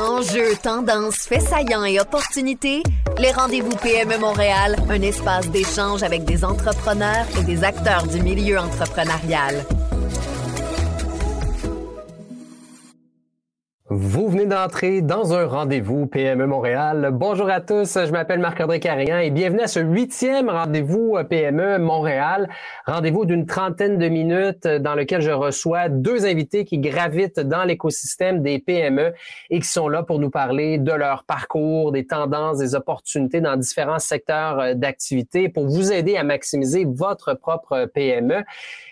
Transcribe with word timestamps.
Enjeux, 0.00 0.56
tendances, 0.62 1.26
faits 1.26 1.42
saillants 1.42 1.84
et 1.84 2.00
opportunités, 2.00 2.82
les 3.18 3.32
rendez-vous 3.32 3.76
PME 3.82 4.16
Montréal, 4.18 4.76
un 4.88 5.02
espace 5.02 5.50
d'échange 5.50 6.02
avec 6.02 6.24
des 6.24 6.42
entrepreneurs 6.42 7.26
et 7.38 7.44
des 7.44 7.64
acteurs 7.64 8.06
du 8.06 8.22
milieu 8.22 8.58
entrepreneurial. 8.58 9.62
D'entrer 14.50 15.00
dans 15.00 15.32
un 15.32 15.46
rendez-vous 15.46 16.06
PME 16.06 16.44
Montréal. 16.44 17.10
Bonjour 17.12 17.48
à 17.48 17.60
tous, 17.60 17.96
je 18.04 18.10
m'appelle 18.10 18.40
Marc-André 18.40 18.80
Carrigan 18.80 19.18
et 19.18 19.30
bienvenue 19.30 19.60
à 19.60 19.68
ce 19.68 19.78
huitième 19.78 20.50
rendez-vous 20.50 21.16
PME 21.30 21.78
Montréal. 21.78 22.48
Rendez-vous 22.84 23.26
d'une 23.26 23.46
trentaine 23.46 23.96
de 23.96 24.08
minutes 24.08 24.66
dans 24.66 24.96
lequel 24.96 25.20
je 25.20 25.30
reçois 25.30 25.88
deux 25.88 26.26
invités 26.26 26.64
qui 26.64 26.78
gravitent 26.78 27.38
dans 27.38 27.62
l'écosystème 27.62 28.42
des 28.42 28.58
PME 28.58 29.12
et 29.50 29.60
qui 29.60 29.68
sont 29.68 29.88
là 29.88 30.02
pour 30.02 30.18
nous 30.18 30.30
parler 30.30 30.78
de 30.78 30.92
leur 30.92 31.22
parcours, 31.22 31.92
des 31.92 32.04
tendances, 32.04 32.58
des 32.58 32.74
opportunités 32.74 33.40
dans 33.40 33.56
différents 33.56 34.00
secteurs 34.00 34.74
d'activité 34.74 35.48
pour 35.48 35.68
vous 35.68 35.92
aider 35.92 36.16
à 36.16 36.24
maximiser 36.24 36.86
votre 36.88 37.34
propre 37.34 37.84
PME. 37.94 38.42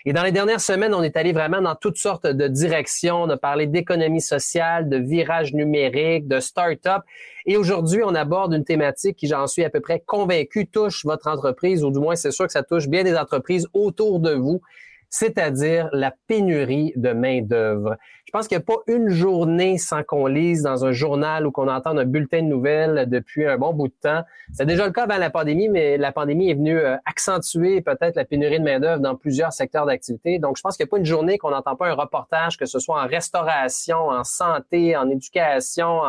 Et 0.09 0.11
dans 0.11 0.23
les 0.23 0.31
dernières 0.31 0.59
semaines, 0.59 0.95
on 0.95 1.03
est 1.03 1.15
allé 1.17 1.33
vraiment 1.33 1.61
dans 1.61 1.75
toutes 1.75 1.99
sortes 1.99 2.25
de 2.25 2.47
directions. 2.47 3.21
On 3.21 3.29
a 3.29 3.37
parlé 3.37 3.67
d'économie 3.67 4.21
sociale, 4.21 4.89
de 4.89 4.97
virage 4.97 5.53
numérique, 5.53 6.27
de 6.27 6.39
start-up. 6.39 7.03
Et 7.45 7.57
aujourd'hui, 7.57 8.01
on 8.03 8.15
aborde 8.15 8.55
une 8.55 8.63
thématique 8.63 9.17
qui, 9.17 9.27
j'en 9.27 9.45
suis 9.45 9.63
à 9.63 9.69
peu 9.69 9.81
près 9.81 10.01
convaincu, 10.03 10.65
touche 10.65 11.05
votre 11.05 11.27
entreprise, 11.27 11.83
ou 11.83 11.91
du 11.91 11.99
moins, 11.99 12.15
c'est 12.15 12.31
sûr 12.31 12.47
que 12.47 12.51
ça 12.51 12.63
touche 12.63 12.87
bien 12.87 13.03
des 13.03 13.15
entreprises 13.15 13.67
autour 13.75 14.19
de 14.19 14.33
vous 14.33 14.63
c'est-à-dire 15.09 15.89
la 15.91 16.13
pénurie 16.27 16.93
de 16.95 17.11
main-d'œuvre. 17.11 17.97
Je 18.25 18.31
pense 18.31 18.47
qu'il 18.47 18.57
n'y 18.57 18.63
a 18.63 18.65
pas 18.65 18.81
une 18.85 19.09
journée 19.09 19.79
sans 19.79 20.03
qu'on 20.03 20.27
lise 20.27 20.61
dans 20.61 20.85
un 20.85 20.91
journal 20.91 21.47
ou 21.47 21.51
qu'on 21.51 21.67
entende 21.67 21.97
un 21.97 22.05
bulletin 22.05 22.43
de 22.43 22.47
nouvelles 22.47 23.09
depuis 23.09 23.47
un 23.47 23.57
bon 23.57 23.73
bout 23.73 23.87
de 23.87 23.95
temps. 24.01 24.21
C'est 24.53 24.67
déjà 24.67 24.85
le 24.85 24.91
cas 24.91 25.03
avant 25.03 25.17
la 25.17 25.31
pandémie, 25.31 25.67
mais 25.67 25.97
la 25.97 26.11
pandémie 26.11 26.51
est 26.51 26.53
venue 26.53 26.77
euh, 26.77 26.95
accentuer 27.05 27.81
peut-être 27.81 28.15
la 28.15 28.25
pénurie 28.25 28.59
de 28.59 28.63
main-d'œuvre 28.63 29.01
dans 29.01 29.15
plusieurs 29.15 29.51
secteurs 29.51 29.87
d'activité. 29.87 30.37
Donc, 30.37 30.57
je 30.57 30.61
pense 30.61 30.77
qu'il 30.77 30.83
n'y 30.85 30.89
a 30.89 30.91
pas 30.91 30.97
une 30.99 31.05
journée 31.05 31.39
qu'on 31.39 31.49
n'entend 31.49 31.75
pas 31.75 31.87
un 31.87 31.95
reportage, 31.95 32.57
que 32.57 32.67
ce 32.67 32.77
soit 32.77 33.01
en 33.01 33.07
restauration, 33.07 34.09
en 34.09 34.23
santé, 34.23 34.95
en 34.95 35.09
éducation, 35.09 36.01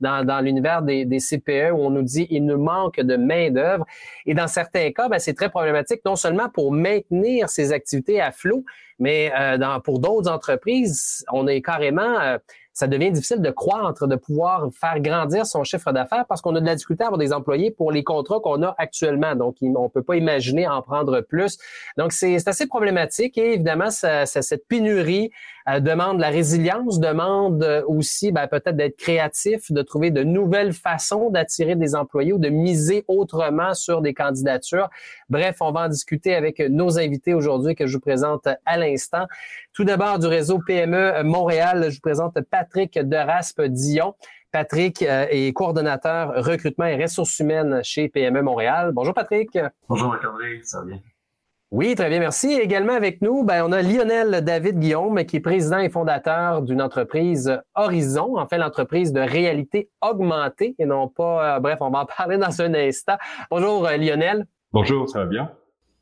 dans, 0.00 0.24
dans 0.24 0.40
l'univers 0.40 0.82
des, 0.82 1.04
des, 1.04 1.18
CPE 1.18 1.72
où 1.72 1.78
on 1.78 1.90
nous 1.90 2.02
dit 2.02 2.26
il 2.30 2.44
nous 2.46 2.58
manque 2.58 3.00
de 3.00 3.16
main-d'œuvre. 3.16 3.84
Et 4.26 4.34
dans 4.34 4.48
certains 4.48 4.90
cas, 4.92 5.08
ben, 5.08 5.18
c'est 5.18 5.34
très 5.34 5.50
problématique, 5.50 6.00
non 6.04 6.16
seulement 6.16 6.48
pour 6.48 6.72
maintenir 6.72 7.48
ces 7.48 7.72
activités 7.72 8.20
à 8.20 8.32
flot, 8.32 8.64
mais 8.98 9.32
euh, 9.38 9.58
dans, 9.58 9.80
pour 9.80 9.98
d'autres 9.98 10.30
entreprises, 10.30 11.24
on 11.32 11.46
est 11.46 11.62
carrément, 11.62 12.20
euh, 12.20 12.38
ça 12.72 12.86
devient 12.86 13.10
difficile 13.10 13.40
de 13.40 13.50
croître, 13.50 14.06
de 14.06 14.16
pouvoir 14.16 14.68
faire 14.78 15.00
grandir 15.00 15.44
son 15.46 15.64
chiffre 15.64 15.92
d'affaires 15.92 16.24
parce 16.28 16.40
qu'on 16.40 16.54
a 16.54 16.60
de 16.60 16.66
la 16.66 16.74
difficulté 16.74 17.02
à 17.02 17.08
avoir 17.08 17.18
des 17.18 17.32
employés 17.32 17.70
pour 17.70 17.92
les 17.92 18.04
contrats 18.04 18.40
qu'on 18.40 18.62
a 18.62 18.74
actuellement. 18.78 19.34
Donc, 19.34 19.56
on 19.60 19.88
peut 19.88 20.02
pas 20.02 20.16
imaginer 20.16 20.68
en 20.68 20.80
prendre 20.82 21.20
plus. 21.20 21.58
Donc, 21.96 22.12
c'est 22.12 22.46
assez 22.46 22.66
problématique 22.66 23.36
et 23.38 23.54
évidemment, 23.54 23.90
ça, 23.90 24.26
cette 24.26 24.66
pénurie 24.68 25.30
euh, 25.68 25.80
demande 25.80 26.20
la 26.20 26.28
résilience, 26.28 27.00
demande 27.00 27.84
aussi 27.86 28.32
ben, 28.32 28.46
peut-être 28.46 28.76
d'être 28.76 28.96
créatif, 28.96 29.70
de 29.70 29.82
trouver 29.82 30.10
de 30.10 30.22
nouvelles 30.22 30.72
façons 30.72 31.30
d'attirer 31.30 31.76
des 31.76 31.94
employés 31.94 32.32
ou 32.32 32.38
de 32.38 32.48
miser 32.48 33.04
autrement 33.08 33.74
sur 33.74 34.00
des 34.00 34.14
candidatures. 34.14 34.88
Bref, 35.28 35.56
on 35.60 35.72
va 35.72 35.82
en 35.82 35.88
discuter 35.88 36.34
avec 36.34 36.60
nos 36.60 36.98
invités 36.98 37.34
aujourd'hui 37.34 37.74
que 37.74 37.86
je 37.86 37.94
vous 37.94 38.00
présente 38.00 38.48
à 38.64 38.76
l'instant. 38.76 39.26
Tout 39.72 39.84
d'abord, 39.84 40.18
du 40.18 40.26
réseau 40.26 40.58
PME 40.66 41.22
Montréal, 41.24 41.86
je 41.90 41.96
vous 41.96 42.00
présente 42.00 42.36
Deraspe-Dion. 42.98 44.14
Patrick 44.52 45.02
euh, 45.02 45.26
est 45.30 45.52
coordonnateur 45.52 46.44
recrutement 46.44 46.86
et 46.86 47.00
ressources 47.00 47.38
humaines 47.38 47.80
chez 47.84 48.08
PME 48.08 48.42
Montréal. 48.42 48.90
Bonjour 48.92 49.14
Patrick. 49.14 49.56
Bonjour 49.88 50.08
Marc-André, 50.08 50.60
ça 50.64 50.80
va 50.80 50.86
bien? 50.86 51.00
Oui, 51.72 51.94
très 51.94 52.08
bien, 52.08 52.18
merci. 52.18 52.52
également 52.52 52.94
avec 52.94 53.22
nous, 53.22 53.44
ben, 53.44 53.64
on 53.64 53.70
a 53.70 53.80
Lionel 53.80 54.42
David 54.42 54.80
Guillaume, 54.80 55.24
qui 55.24 55.36
est 55.36 55.40
président 55.40 55.78
et 55.78 55.88
fondateur 55.88 56.62
d'une 56.62 56.82
entreprise 56.82 57.62
Horizon, 57.76 58.36
en 58.38 58.48
fait 58.48 58.58
l'entreprise 58.58 59.12
de 59.12 59.20
réalité 59.20 59.88
augmentée 60.02 60.74
et 60.80 60.84
non 60.84 61.06
pas, 61.06 61.56
euh, 61.56 61.60
bref, 61.60 61.78
on 61.80 61.90
va 61.90 62.00
en 62.00 62.06
parler 62.18 62.38
dans 62.38 62.60
un 62.60 62.74
instant. 62.74 63.18
Bonjour 63.52 63.86
euh, 63.86 63.96
Lionel. 63.96 64.46
Bonjour, 64.72 65.08
ça 65.08 65.20
va 65.20 65.26
bien? 65.26 65.52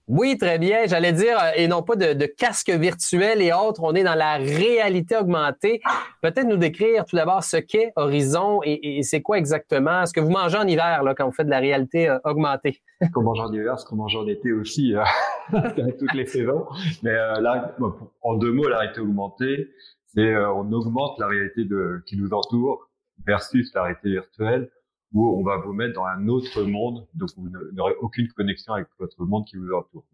Oui, 0.08 0.38
très 0.38 0.58
bien. 0.58 0.86
J'allais 0.86 1.12
dire, 1.12 1.36
euh, 1.38 1.50
et 1.54 1.68
non 1.68 1.82
pas 1.82 1.94
de, 1.94 2.14
de 2.14 2.24
casque 2.24 2.70
virtuel 2.70 3.42
et 3.42 3.52
autres, 3.52 3.82
on 3.82 3.94
est 3.94 4.04
dans 4.04 4.14
la 4.14 4.38
réalité 4.38 5.14
augmentée. 5.18 5.82
Peut-être 6.22 6.46
nous 6.46 6.56
décrire 6.56 7.04
tout 7.04 7.14
d'abord 7.14 7.44
ce 7.44 7.58
qu'est 7.58 7.92
Horizon 7.94 8.60
et, 8.64 9.02
c'est 9.02 9.20
quoi 9.20 9.36
exactement 9.36 10.06
ce 10.06 10.14
que 10.14 10.20
vous 10.20 10.30
mangez 10.30 10.56
en 10.56 10.66
hiver 10.66 11.02
là, 11.02 11.14
quand 11.14 11.26
vous 11.26 11.32
faites 11.32 11.46
de 11.46 11.50
la 11.50 11.58
réalité 11.58 12.08
euh, 12.08 12.18
augmentée? 12.24 12.80
Qu'on 13.12 13.22
mange 13.22 13.38
en 13.38 13.52
hiver, 13.52 13.78
ce 13.78 13.84
qu'on 13.84 13.96
mange 13.96 14.16
en 14.16 14.26
été 14.26 14.50
aussi, 14.50 14.96
euh, 14.96 15.04
toutes 15.98 16.14
les 16.14 16.24
saisons. 16.24 16.66
Mais 17.02 17.12
là, 17.12 17.76
en 18.22 18.34
deux 18.34 18.52
mots, 18.52 18.66
la 18.66 18.78
réalité 18.78 19.02
augmentée, 19.02 19.68
c'est 20.06 20.36
on 20.36 20.72
augmente 20.72 21.18
la 21.18 21.26
réalité 21.26 21.66
qui 22.06 22.16
nous 22.16 22.32
entoure 22.32 22.88
versus 23.26 23.70
la 23.74 23.82
réalité 23.82 24.10
virtuelle 24.10 24.70
où 25.12 25.38
on 25.38 25.42
va 25.42 25.56
vous 25.58 25.72
mettre 25.72 25.94
dans 25.94 26.04
un 26.04 26.28
autre 26.28 26.62
monde, 26.62 27.06
donc 27.14 27.30
vous 27.36 27.48
n'aurez 27.72 27.94
aucune 28.00 28.28
connexion 28.28 28.74
avec 28.74 28.88
votre 28.98 29.24
monde 29.24 29.46
qui 29.46 29.56
vous 29.56 29.72
entoure. 29.72 30.04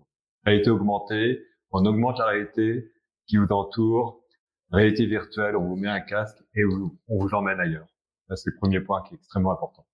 Réalité 0.45 0.71
augmentée, 0.71 1.43
on 1.71 1.85
augmente 1.87 2.19
la 2.19 2.27
réalité 2.27 2.93
qui 3.27 3.37
vous 3.37 3.51
entoure. 3.51 4.23
Réalité 4.71 5.07
virtuelle, 5.07 5.57
on 5.57 5.65
vous 5.65 5.77
met 5.77 5.89
un 5.89 6.01
casque 6.01 6.39
et 6.55 6.65
on 6.65 7.19
vous 7.19 7.35
emmène 7.35 7.61
ailleurs. 7.61 7.87
c'est 8.35 8.51
le 8.51 8.57
premier 8.57 8.81
point 8.81 9.03
qui 9.03 9.15
est 9.15 9.17
extrêmement 9.17 9.53
important. 9.53 9.87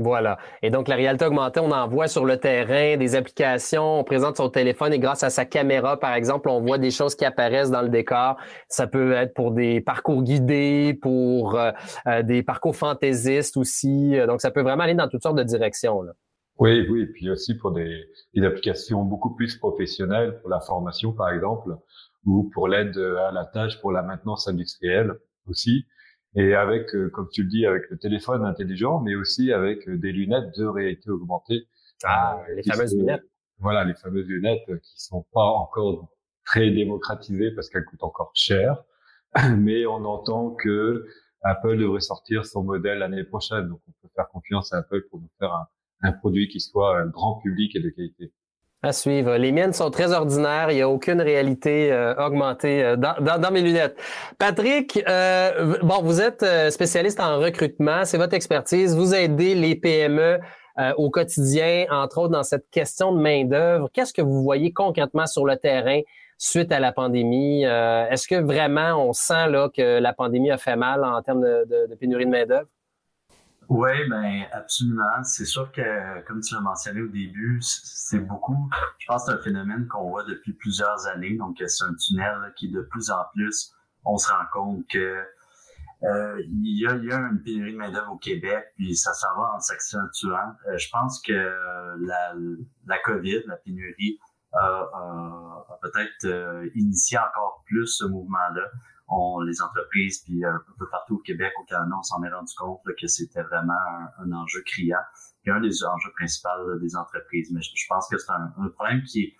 Voilà. 0.00 0.38
Et 0.62 0.70
donc, 0.70 0.88
la 0.88 0.96
réalité 0.96 1.26
augmentée, 1.26 1.60
on 1.60 1.70
envoie 1.70 2.08
sur 2.08 2.24
le 2.24 2.38
terrain 2.38 2.96
des 2.96 3.16
applications, 3.16 4.00
on 4.00 4.04
présente 4.04 4.38
son 4.38 4.48
téléphone 4.48 4.94
et 4.94 4.98
grâce 4.98 5.22
à 5.22 5.28
sa 5.28 5.44
caméra, 5.44 6.00
par 6.00 6.14
exemple, 6.14 6.48
on 6.48 6.62
voit 6.62 6.78
des 6.78 6.90
choses 6.90 7.14
qui 7.14 7.26
apparaissent 7.26 7.70
dans 7.70 7.82
le 7.82 7.90
décor. 7.90 8.38
Ça 8.66 8.86
peut 8.86 9.12
être 9.12 9.34
pour 9.34 9.50
des 9.50 9.82
parcours 9.82 10.22
guidés, 10.22 10.98
pour 11.02 11.54
euh, 11.54 11.72
euh, 12.06 12.22
des 12.22 12.42
parcours 12.42 12.74
fantaisistes 12.74 13.58
aussi. 13.58 14.16
Donc, 14.26 14.40
ça 14.40 14.50
peut 14.50 14.62
vraiment 14.62 14.84
aller 14.84 14.94
dans 14.94 15.08
toutes 15.08 15.22
sortes 15.22 15.36
de 15.36 15.42
directions. 15.42 16.00
Oui, 16.58 16.86
oui. 16.88 17.02
Et 17.02 17.06
puis 17.06 17.28
aussi 17.28 17.54
pour 17.58 17.72
des 17.72 18.06
applications 18.42 19.02
beaucoup 19.02 19.34
plus 19.34 19.58
professionnelles, 19.58 20.38
pour 20.40 20.48
la 20.48 20.60
formation, 20.60 21.12
par 21.12 21.28
exemple, 21.28 21.76
ou 22.24 22.50
pour 22.54 22.68
l'aide 22.68 22.96
à 22.96 23.32
la 23.32 23.44
tâche, 23.44 23.78
pour 23.82 23.92
la 23.92 24.02
maintenance 24.02 24.48
industrielle 24.48 25.12
aussi 25.46 25.84
et 26.36 26.54
avec, 26.54 26.94
euh, 26.94 27.10
comme 27.10 27.28
tu 27.32 27.42
le 27.42 27.48
dis, 27.48 27.66
avec 27.66 27.90
le 27.90 27.98
téléphone 27.98 28.44
intelligent, 28.44 29.00
mais 29.00 29.14
aussi 29.16 29.52
avec 29.52 29.88
euh, 29.88 29.96
des 29.98 30.12
lunettes 30.12 30.56
de 30.56 30.64
réalité 30.64 31.10
augmentée. 31.10 31.66
Ah, 32.04 32.40
euh, 32.48 32.54
les 32.54 32.62
fameuses 32.62 32.96
lunettes. 32.96 33.24
Voilà, 33.58 33.84
les 33.84 33.94
fameuses 33.94 34.26
lunettes 34.26 34.64
qui 34.82 35.00
sont 35.00 35.26
pas 35.32 35.44
encore 35.44 36.08
très 36.46 36.70
démocratisées 36.70 37.50
parce 37.50 37.68
qu'elles 37.68 37.84
coûtent 37.84 38.04
encore 38.04 38.30
cher, 38.34 38.82
mais 39.58 39.86
on 39.86 40.04
entend 40.04 40.52
que 40.52 41.06
Apple 41.42 41.76
devrait 41.76 42.00
sortir 42.00 42.46
son 42.46 42.62
modèle 42.62 42.98
l'année 42.98 43.24
prochaine, 43.24 43.68
donc 43.68 43.80
on 43.86 43.92
peut 44.02 44.12
faire 44.14 44.28
confiance 44.28 44.72
à 44.72 44.78
Apple 44.78 45.02
pour 45.10 45.20
nous 45.20 45.30
faire 45.38 45.52
un, 45.52 45.66
un 46.02 46.12
produit 46.12 46.48
qui 46.48 46.60
soit 46.60 47.04
grand 47.06 47.40
public 47.40 47.76
et 47.76 47.80
de 47.80 47.90
qualité. 47.90 48.32
À 48.82 48.94
suivre. 48.94 49.36
Les 49.36 49.52
miennes 49.52 49.74
sont 49.74 49.90
très 49.90 50.14
ordinaires. 50.14 50.70
Il 50.70 50.76
n'y 50.76 50.80
a 50.80 50.88
aucune 50.88 51.20
réalité 51.20 51.92
euh, 51.92 52.14
augmentée 52.14 52.82
euh, 52.82 52.96
dans, 52.96 53.14
dans, 53.20 53.50
mes 53.50 53.60
lunettes. 53.60 53.94
Patrick, 54.38 54.98
euh, 55.06 55.76
bon, 55.82 56.00
vous 56.00 56.22
êtes 56.22 56.42
spécialiste 56.70 57.20
en 57.20 57.38
recrutement. 57.38 58.06
C'est 58.06 58.16
votre 58.16 58.32
expertise. 58.32 58.96
Vous 58.96 59.14
aidez 59.14 59.54
les 59.54 59.74
PME 59.74 60.40
au 60.96 61.10
quotidien, 61.10 61.84
entre 61.90 62.22
autres 62.22 62.32
dans 62.32 62.42
cette 62.42 62.70
question 62.70 63.12
de 63.12 63.20
main-d'œuvre. 63.20 63.90
Qu'est-ce 63.92 64.14
que 64.14 64.22
vous 64.22 64.42
voyez 64.42 64.72
concrètement 64.72 65.26
sur 65.26 65.44
le 65.44 65.56
terrain 65.56 66.00
suite 66.38 66.72
à 66.72 66.80
la 66.80 66.90
pandémie? 66.90 67.64
Est-ce 67.64 68.26
que 68.26 68.36
vraiment 68.36 69.06
on 69.06 69.12
sent 69.12 69.50
là 69.50 69.68
que 69.68 69.98
la 69.98 70.14
pandémie 70.14 70.50
a 70.50 70.56
fait 70.56 70.76
mal 70.76 71.04
en 71.04 71.20
termes 71.20 71.42
de, 71.42 71.66
de, 71.68 71.90
de 71.90 71.94
pénurie 71.96 72.24
de 72.24 72.30
main-d'œuvre? 72.30 72.68
Oui, 73.70 74.08
ben 74.08 74.46
absolument. 74.50 75.22
C'est 75.22 75.44
sûr 75.44 75.70
que, 75.70 76.20
comme 76.26 76.40
tu 76.40 76.54
l'as 76.54 76.60
mentionné 76.60 77.02
au 77.02 77.06
début, 77.06 77.60
c'est 77.62 78.18
beaucoup. 78.18 78.68
Je 78.98 79.06
pense 79.06 79.24
que 79.24 79.30
c'est 79.30 79.38
un 79.38 79.42
phénomène 79.42 79.86
qu'on 79.86 80.08
voit 80.08 80.24
depuis 80.24 80.52
plusieurs 80.54 81.06
années. 81.06 81.36
Donc, 81.36 81.62
c'est 81.64 81.84
un 81.84 81.94
tunnel 81.94 82.52
qui, 82.56 82.68
de 82.68 82.80
plus 82.80 83.12
en 83.12 83.24
plus, 83.32 83.72
on 84.04 84.16
se 84.16 84.28
rend 84.28 84.44
compte 84.52 84.88
que 84.88 85.22
euh, 86.02 86.42
il, 86.48 86.80
y 86.80 86.86
a, 86.88 86.96
y 86.96 87.12
a 87.12 87.18
une 87.18 87.42
pénurie 87.44 87.72
de 87.72 87.78
main-d'œuvre 87.78 88.10
au 88.10 88.18
Québec, 88.18 88.64
puis 88.74 88.96
ça 88.96 89.12
s'en 89.12 89.36
va 89.36 89.52
en 89.54 89.60
s'accentuant. 89.60 90.56
Euh, 90.66 90.76
je 90.76 90.88
pense 90.90 91.22
que 91.22 91.32
la, 91.32 92.34
la 92.86 92.98
COVID, 92.98 93.44
la 93.46 93.56
pénurie, 93.56 94.18
a 94.52 95.78
peut-être 95.80 96.24
euh, 96.24 96.68
initié 96.74 97.18
encore 97.18 97.62
plus 97.66 97.86
ce 97.86 98.04
mouvement-là 98.04 98.68
on, 99.10 99.40
les 99.40 99.60
entreprises, 99.60 100.20
puis 100.20 100.44
un 100.44 100.60
peu 100.78 100.88
partout 100.88 101.16
au 101.16 101.18
Québec, 101.18 101.52
au 101.60 101.64
Canada, 101.64 101.92
on 101.98 102.02
s'en 102.02 102.22
est 102.22 102.30
rendu 102.30 102.52
compte 102.56 102.80
que 102.98 103.06
c'était 103.06 103.42
vraiment 103.42 103.74
un, 104.18 104.32
enjeu 104.32 104.62
criant, 104.64 105.02
et 105.44 105.50
un 105.50 105.60
des 105.60 105.84
enjeux 105.84 106.12
principaux 106.16 106.78
des 106.80 106.96
entreprises. 106.96 107.50
Mais 107.52 107.60
je, 107.60 107.86
pense 107.88 108.08
que 108.08 108.18
c'est 108.18 108.32
un, 108.32 108.68
problème 108.76 109.02
qui 109.02 109.34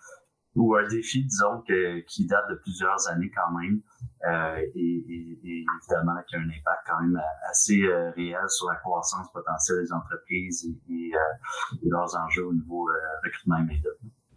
ou 0.57 0.75
un 0.75 0.87
défi, 0.89 1.25
disons, 1.25 1.63
que, 1.63 2.01
qui 2.01 2.27
date 2.27 2.49
de 2.51 2.57
plusieurs 2.57 3.09
années 3.09 3.31
quand 3.31 3.57
même, 3.57 3.81
euh, 4.27 4.59
et, 4.75 5.05
et, 5.45 5.65
évidemment 5.81 6.21
qui 6.29 6.37
a 6.37 6.41
un 6.41 6.49
impact 6.49 6.87
quand 6.87 7.01
même 7.01 7.21
assez 7.49 7.83
euh, 7.85 8.11
réel 8.17 8.49
sur 8.49 8.69
la 8.69 8.77
croissance 8.77 9.31
potentielle 9.33 9.79
des 9.79 9.93
entreprises 9.93 10.67
et, 10.89 11.13
euh, 11.15 11.79
leurs 11.85 12.17
enjeux 12.17 12.47
au 12.47 12.53
niveau 12.53 12.91
euh, 12.91 12.95
recrutement 13.25 13.59
immédiat. 13.59 13.91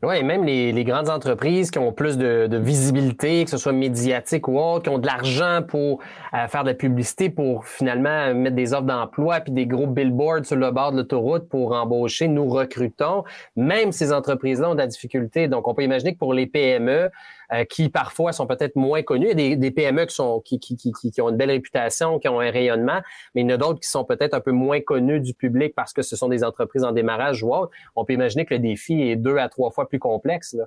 Oui, 0.06 0.22
même 0.22 0.44
les, 0.44 0.84
grandes 0.84 1.10
entreprises 1.10 1.72
qui 1.72 1.80
ont 1.80 1.94
plus 1.94 2.18
de, 2.18 2.48
de, 2.48 2.58
visibilité, 2.58 3.46
que 3.46 3.50
ce 3.50 3.58
soit 3.58 3.72
médiatique 3.72 4.50
ou 4.50 4.60
autre, 4.60 4.84
qui 4.84 4.90
ont 4.90 5.00
de 5.00 5.08
l'argent 5.08 5.62
pour 5.66 6.02
euh, 6.34 6.46
faire 6.50 6.64
de 6.64 6.70
la 6.70 6.74
publicité, 6.74 7.30
pour 7.30 7.66
finalement 7.66 8.34
mettre 8.36 8.58
des 8.58 8.74
offres 8.74 8.84
d'emploi, 8.84 9.40
puis 9.40 9.54
des 9.54 9.66
gros 9.66 9.88
billboards 9.88 10.46
sur 10.46 10.58
le 10.58 10.72
bord 10.72 10.92
de 10.92 10.98
l'autoroute 10.98 11.48
pour 11.48 11.72
embaucher, 11.72 12.28
nous 12.28 12.50
recrutons. 12.50 13.24
Même 13.56 13.94
ces 13.94 14.12
entreprises-là 14.12 14.72
ont 14.72 14.74
de 14.74 14.80
la 14.80 14.88
difficulté. 14.88 15.48
Donc, 15.48 15.70
on 15.70 15.74
peut 15.74 15.84
imaginer 15.84 16.14
que 16.14 16.20
pour 16.20 16.34
les 16.34 16.48
PME, 16.48 17.10
euh, 17.54 17.66
qui 17.66 17.90
parfois 17.90 18.32
sont 18.32 18.48
peut-être 18.48 18.76
moins 18.76 19.04
connus. 19.04 19.28
Il 19.32 19.40
y 19.40 19.54
a 19.54 19.56
des, 19.56 19.72
PME 19.72 20.06
qui, 20.06 20.16
sont, 20.16 20.42
qui, 20.42 20.60
qui, 20.60 20.76
qui, 20.76 20.92
qui, 20.92 21.22
ont 21.22 21.30
une 21.30 21.38
belle 21.38 21.52
réputation, 21.52 22.18
qui 22.18 22.28
ont 22.28 22.40
un 22.40 22.50
rayonnement, 22.50 23.02
mais 23.36 23.42
il 23.42 23.50
y 23.50 23.52
en 23.52 23.56
a 23.56 23.58
d'autres 23.58 23.80
qui 23.80 23.90
sont 23.90 24.06
peut-être 24.06 24.34
un 24.34 24.40
peu 24.40 24.52
moins 24.52 24.82
connus 24.82 25.20
du 25.20 25.34
public 25.34 25.76
parce 25.76 25.94
que 25.94 26.02
ce 26.02 26.16
sont 26.16 26.30
des 26.30 26.44
entreprises 26.44 26.84
en 26.84 26.94
démarrage 26.94 27.44
ou 27.44 27.54
autre. 27.54 27.72
On 27.96 28.06
peut 28.06 28.14
imaginer 28.14 28.46
que 28.46 28.56
le 28.56 28.60
défi 28.60 29.02
est 29.02 29.16
deux 29.16 29.38
à 29.38 29.50
trois 29.50 29.70
fois 29.70 29.88
plus 29.88 30.00
complexe. 30.00 30.54
Là. 30.54 30.66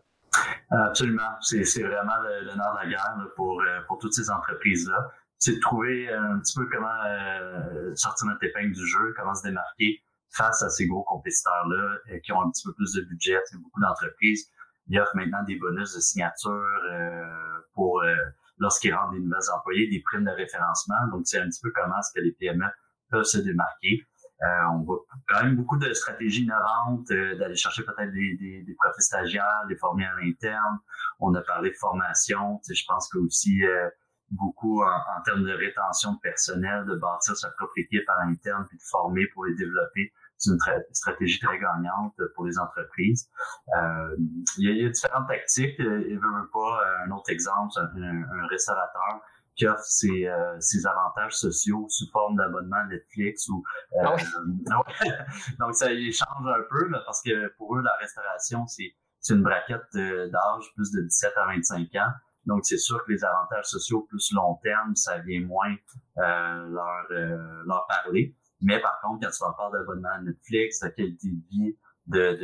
Absolument. 0.71 1.23
C'est, 1.41 1.63
vraiment 1.83 2.17
le, 2.23 2.55
nord 2.55 2.75
de 2.75 2.85
la 2.85 2.87
guerre 2.89 3.17
pour, 3.35 3.61
euh, 3.61 3.81
pour 3.89 3.99
toutes 3.99 4.15
ces 4.15 4.31
entreprises-là. 4.31 5.11
C'est 5.39 5.57
de 5.57 5.61
trouver 5.61 6.09
un 6.09 6.39
petit 6.39 6.55
peu 6.57 6.67
comment 6.73 6.87
euh, 7.09 7.95
sortir 7.97 8.29
notre 8.29 8.45
épingle 8.45 8.73
du 8.73 8.87
jeu, 8.87 9.15
comment 9.17 9.35
se 9.35 9.43
démarquer 9.43 10.03
face 10.31 10.63
à 10.63 10.69
ces 10.69 10.87
gros 10.87 11.03
compétiteurs-là 11.03 12.19
qui 12.23 12.33
ont 12.33 12.43
un 12.43 12.51
petit 12.51 12.63
peu 12.65 12.75
plus 12.75 12.93
de 12.93 13.03
budget. 13.03 13.39
Beaucoup 13.55 13.81
d'entreprises 13.81 14.51
il 14.89 15.01
offre 15.01 15.17
maintenant 15.17 15.43
des 15.45 15.57
bonus 15.57 15.95
de 15.95 16.01
signature 16.01 16.53
euh, 16.91 17.25
pour 17.75 18.03
euh, 18.03 18.15
lorsqu'ils 18.59 18.95
rendent 18.95 19.13
des 19.13 19.21
nouvelles 19.21 19.51
employés, 19.55 19.89
des 19.89 20.01
primes 20.01 20.25
de 20.25 20.31
référencement. 20.31 21.07
Donc, 21.11 21.23
c'est 21.25 21.39
un 21.39 21.49
petit 21.49 21.61
peu 21.63 21.73
comment 21.75 21.99
est-ce 21.99 22.13
que 22.15 22.25
les 22.25 22.33
PME 22.33 22.67
peuvent 23.11 23.25
se 23.25 23.39
démarquer. 23.39 24.07
Euh, 24.43 24.47
on 24.73 24.83
voit 24.83 25.01
quand 25.29 25.45
même 25.45 25.57
beaucoup 25.57 25.79
de 25.79 25.93
stratégies 25.95 26.43
innovantes, 26.43 27.09
d'aller 27.09 27.57
chercher 27.57 27.83
peut-être 27.85 28.13
des, 28.13 28.37
des, 28.37 28.63
des, 28.65 28.75
profils 28.75 29.03
stagiaires, 29.03 29.65
les 29.69 29.77
former 29.77 30.05
à 30.05 30.15
l'interne. 30.21 30.79
On 31.21 31.35
a 31.35 31.41
parlé 31.41 31.71
de 31.71 31.77
formation. 31.77 32.61
Je 32.69 32.85
pense 32.87 33.09
que 33.09 33.19
aussi 33.19 33.63
beaucoup 34.31 34.83
en, 34.83 34.89
en, 34.89 35.23
termes 35.25 35.45
de 35.45 35.53
rétention 35.53 36.13
de 36.15 36.19
personnel, 36.19 36.85
de 36.85 36.97
bâtir 36.97 37.35
sa 37.35 37.51
propre 37.53 37.73
équipe 37.79 38.07
à 38.09 38.27
l'interne, 38.27 38.67
puis 38.69 38.77
de 38.77 38.83
former 38.83 39.27
pour 39.29 39.47
les 39.47 39.55
développer 39.55 40.13
c'est 40.39 40.51
une 40.51 40.59
stratégie 40.93 41.41
très 41.41 41.59
gagnante 41.59 42.15
pour 42.35 42.47
les 42.47 42.59
entreprises. 42.59 43.29
Euh, 43.77 44.17
il, 44.59 44.83
y 44.83 44.87
a, 44.87 44.89
différentes 44.89 45.29
tactiques. 45.29 45.77
Il 45.79 46.19
veut 46.19 46.51
pas 46.53 46.81
un 47.07 47.11
autre 47.11 47.31
exemple, 47.31 47.73
un, 47.79 48.47
restaurateur 48.49 49.21
qui 49.57 49.67
offre 49.67 49.83
ses, 49.85 50.27
euh, 50.27 50.61
ses, 50.61 50.87
avantages 50.87 51.33
sociaux 51.33 51.87
sous 51.89 52.11
forme 52.11 52.37
d'abonnement 52.37 52.85
Netflix 52.91 53.49
ou 53.49 53.65
euh, 53.95 54.05
ah 54.05 54.83
donc 55.59 55.75
ça 55.75 55.91
y 55.91 56.13
change 56.13 56.47
un 56.47 56.63
peu 56.69 56.91
parce 56.91 57.23
que 57.23 57.49
pour 57.57 57.77
eux 57.77 57.83
la 57.83 57.95
restauration 57.99 58.67
c'est 58.67 58.95
c'est 59.21 59.35
une 59.35 59.43
braquette 59.43 59.93
d'âge 59.95 60.65
plus 60.77 60.93
de 60.93 61.01
17 61.01 61.33
à 61.37 61.47
25 61.47 61.95
ans. 61.97 62.13
Donc, 62.45 62.65
c'est 62.65 62.79
sûr 62.79 63.05
que 63.05 63.11
les 63.11 63.25
avantages 63.25 63.65
sociaux 63.65 64.07
plus 64.09 64.33
long 64.33 64.55
terme, 64.63 64.95
ça 64.95 65.19
vient 65.19 65.41
moins 65.41 65.75
euh, 66.19 66.69
leur, 66.69 67.07
leur 67.67 67.87
parler. 67.89 68.37
Mais 68.61 68.81
par 68.81 69.01
contre, 69.01 69.27
quand 69.27 69.31
tu 69.31 69.45
vas 69.45 69.53
parler 69.53 69.79
d'abonnement 69.79 70.09
à 70.15 70.21
Netflix, 70.21 70.81
de 70.81 70.89
qualité 70.89 71.29
de 71.29 71.43
vie, 71.51 71.77
de, 72.07 72.39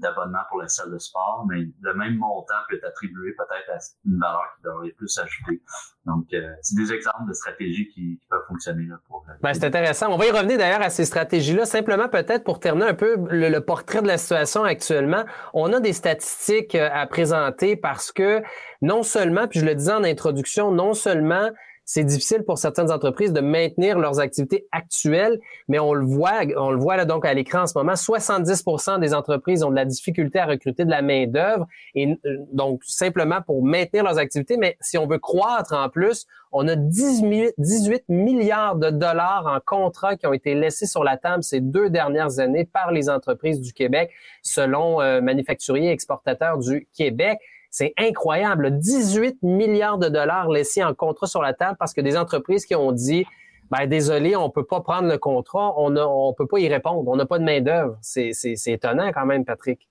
d'abonnement 0.00 0.40
pour 0.48 0.60
la 0.60 0.68
salle 0.68 0.90
de 0.90 0.98
sport, 0.98 1.44
mais 1.48 1.66
le 1.80 1.94
même 1.94 2.16
montant 2.16 2.54
peut 2.68 2.76
être 2.76 2.84
attribué 2.84 3.34
peut-être 3.36 3.70
à 3.70 3.78
une 4.06 4.18
valeur 4.18 4.42
qui 4.56 4.62
devrait 4.62 4.90
plus 4.96 5.08
s'ajouter. 5.08 5.62
Donc, 6.06 6.26
euh, 6.32 6.50
c'est 6.62 6.76
des 6.76 6.92
exemples 6.92 7.28
de 7.28 7.34
stratégies 7.34 7.88
qui, 7.88 8.18
peuvent 8.30 8.40
fonctionner 8.48 8.86
là, 8.86 8.96
pour. 9.06 9.24
Euh, 9.28 9.32
ben, 9.42 9.52
c'est 9.52 9.64
intéressant. 9.64 10.08
On 10.10 10.16
va 10.16 10.26
y 10.26 10.30
revenir 10.30 10.56
d'ailleurs 10.56 10.80
à 10.80 10.88
ces 10.88 11.04
stratégies-là. 11.04 11.66
Simplement, 11.66 12.08
peut-être 12.08 12.42
pour 12.42 12.58
terminer 12.58 12.86
un 12.86 12.94
peu 12.94 13.16
le, 13.28 13.50
le, 13.50 13.60
portrait 13.60 14.00
de 14.00 14.06
la 14.06 14.16
situation 14.16 14.64
actuellement, 14.64 15.24
on 15.52 15.72
a 15.72 15.80
des 15.80 15.92
statistiques 15.92 16.74
euh, 16.74 16.88
à 16.92 17.06
présenter 17.06 17.76
parce 17.76 18.12
que 18.12 18.42
non 18.80 19.02
seulement, 19.02 19.46
puis 19.46 19.60
je 19.60 19.66
le 19.66 19.74
disais 19.74 19.92
en 19.92 20.04
introduction, 20.04 20.72
non 20.72 20.94
seulement 20.94 21.50
c'est 21.92 22.04
difficile 22.04 22.44
pour 22.44 22.56
certaines 22.56 22.92
entreprises 22.92 23.32
de 23.32 23.40
maintenir 23.40 23.98
leurs 23.98 24.20
activités 24.20 24.68
actuelles, 24.70 25.40
mais 25.66 25.80
on 25.80 25.92
le 25.92 26.06
voit, 26.06 26.42
on 26.56 26.70
le 26.70 26.78
voit 26.78 26.96
là 26.96 27.04
donc 27.04 27.26
à 27.26 27.34
l'écran 27.34 27.62
en 27.62 27.66
ce 27.66 27.76
moment, 27.76 27.94
70% 27.94 29.00
des 29.00 29.12
entreprises 29.12 29.64
ont 29.64 29.70
de 29.70 29.74
la 29.74 29.84
difficulté 29.84 30.38
à 30.38 30.46
recruter 30.46 30.84
de 30.84 30.90
la 30.90 31.02
main 31.02 31.26
d'œuvre 31.26 31.66
et 31.96 32.06
euh, 32.06 32.36
donc 32.52 32.84
simplement 32.84 33.42
pour 33.42 33.64
maintenir 33.64 34.04
leurs 34.04 34.18
activités, 34.18 34.56
mais 34.56 34.76
si 34.80 34.98
on 34.98 35.08
veut 35.08 35.18
croître 35.18 35.72
en 35.72 35.88
plus, 35.88 36.28
on 36.52 36.68
a 36.68 36.76
18, 36.76 37.54
18 37.58 38.04
milliards 38.08 38.76
de 38.76 38.90
dollars 38.90 39.48
en 39.48 39.58
contrats 39.58 40.14
qui 40.14 40.28
ont 40.28 40.32
été 40.32 40.54
laissés 40.54 40.86
sur 40.86 41.02
la 41.02 41.16
table 41.16 41.42
ces 41.42 41.58
deux 41.58 41.90
dernières 41.90 42.38
années 42.38 42.66
par 42.66 42.92
les 42.92 43.10
entreprises 43.10 43.60
du 43.60 43.72
Québec, 43.72 44.12
selon 44.42 45.00
euh, 45.00 45.20
Manufacturiers 45.20 45.90
Exportateurs 45.90 46.58
du 46.58 46.86
Québec. 46.96 47.40
C'est 47.70 47.94
incroyable. 47.96 48.78
18 48.78 49.42
milliards 49.42 49.98
de 49.98 50.08
dollars 50.08 50.48
laissés 50.48 50.82
en 50.82 50.94
contrat 50.94 51.26
sur 51.26 51.42
la 51.42 51.54
table 51.54 51.76
parce 51.78 51.94
que 51.94 52.00
des 52.00 52.16
entreprises 52.16 52.66
qui 52.66 52.74
ont 52.74 52.92
dit 52.92 53.24
ben 53.70 53.86
désolé, 53.86 54.34
on 54.34 54.50
peut 54.50 54.64
pas 54.64 54.80
prendre 54.80 55.08
le 55.08 55.16
contrat, 55.16 55.78
on 55.78 55.90
ne 55.90 56.00
on 56.00 56.34
peut 56.34 56.46
pas 56.46 56.58
y 56.58 56.68
répondre, 56.68 57.08
on 57.08 57.16
n'a 57.16 57.26
pas 57.26 57.38
de 57.38 57.44
main 57.44 57.60
d'œuvre. 57.60 57.96
C'est, 58.02 58.32
étonnant 58.66 59.12
quand 59.12 59.26
même, 59.26 59.44
Patrick. 59.44 59.88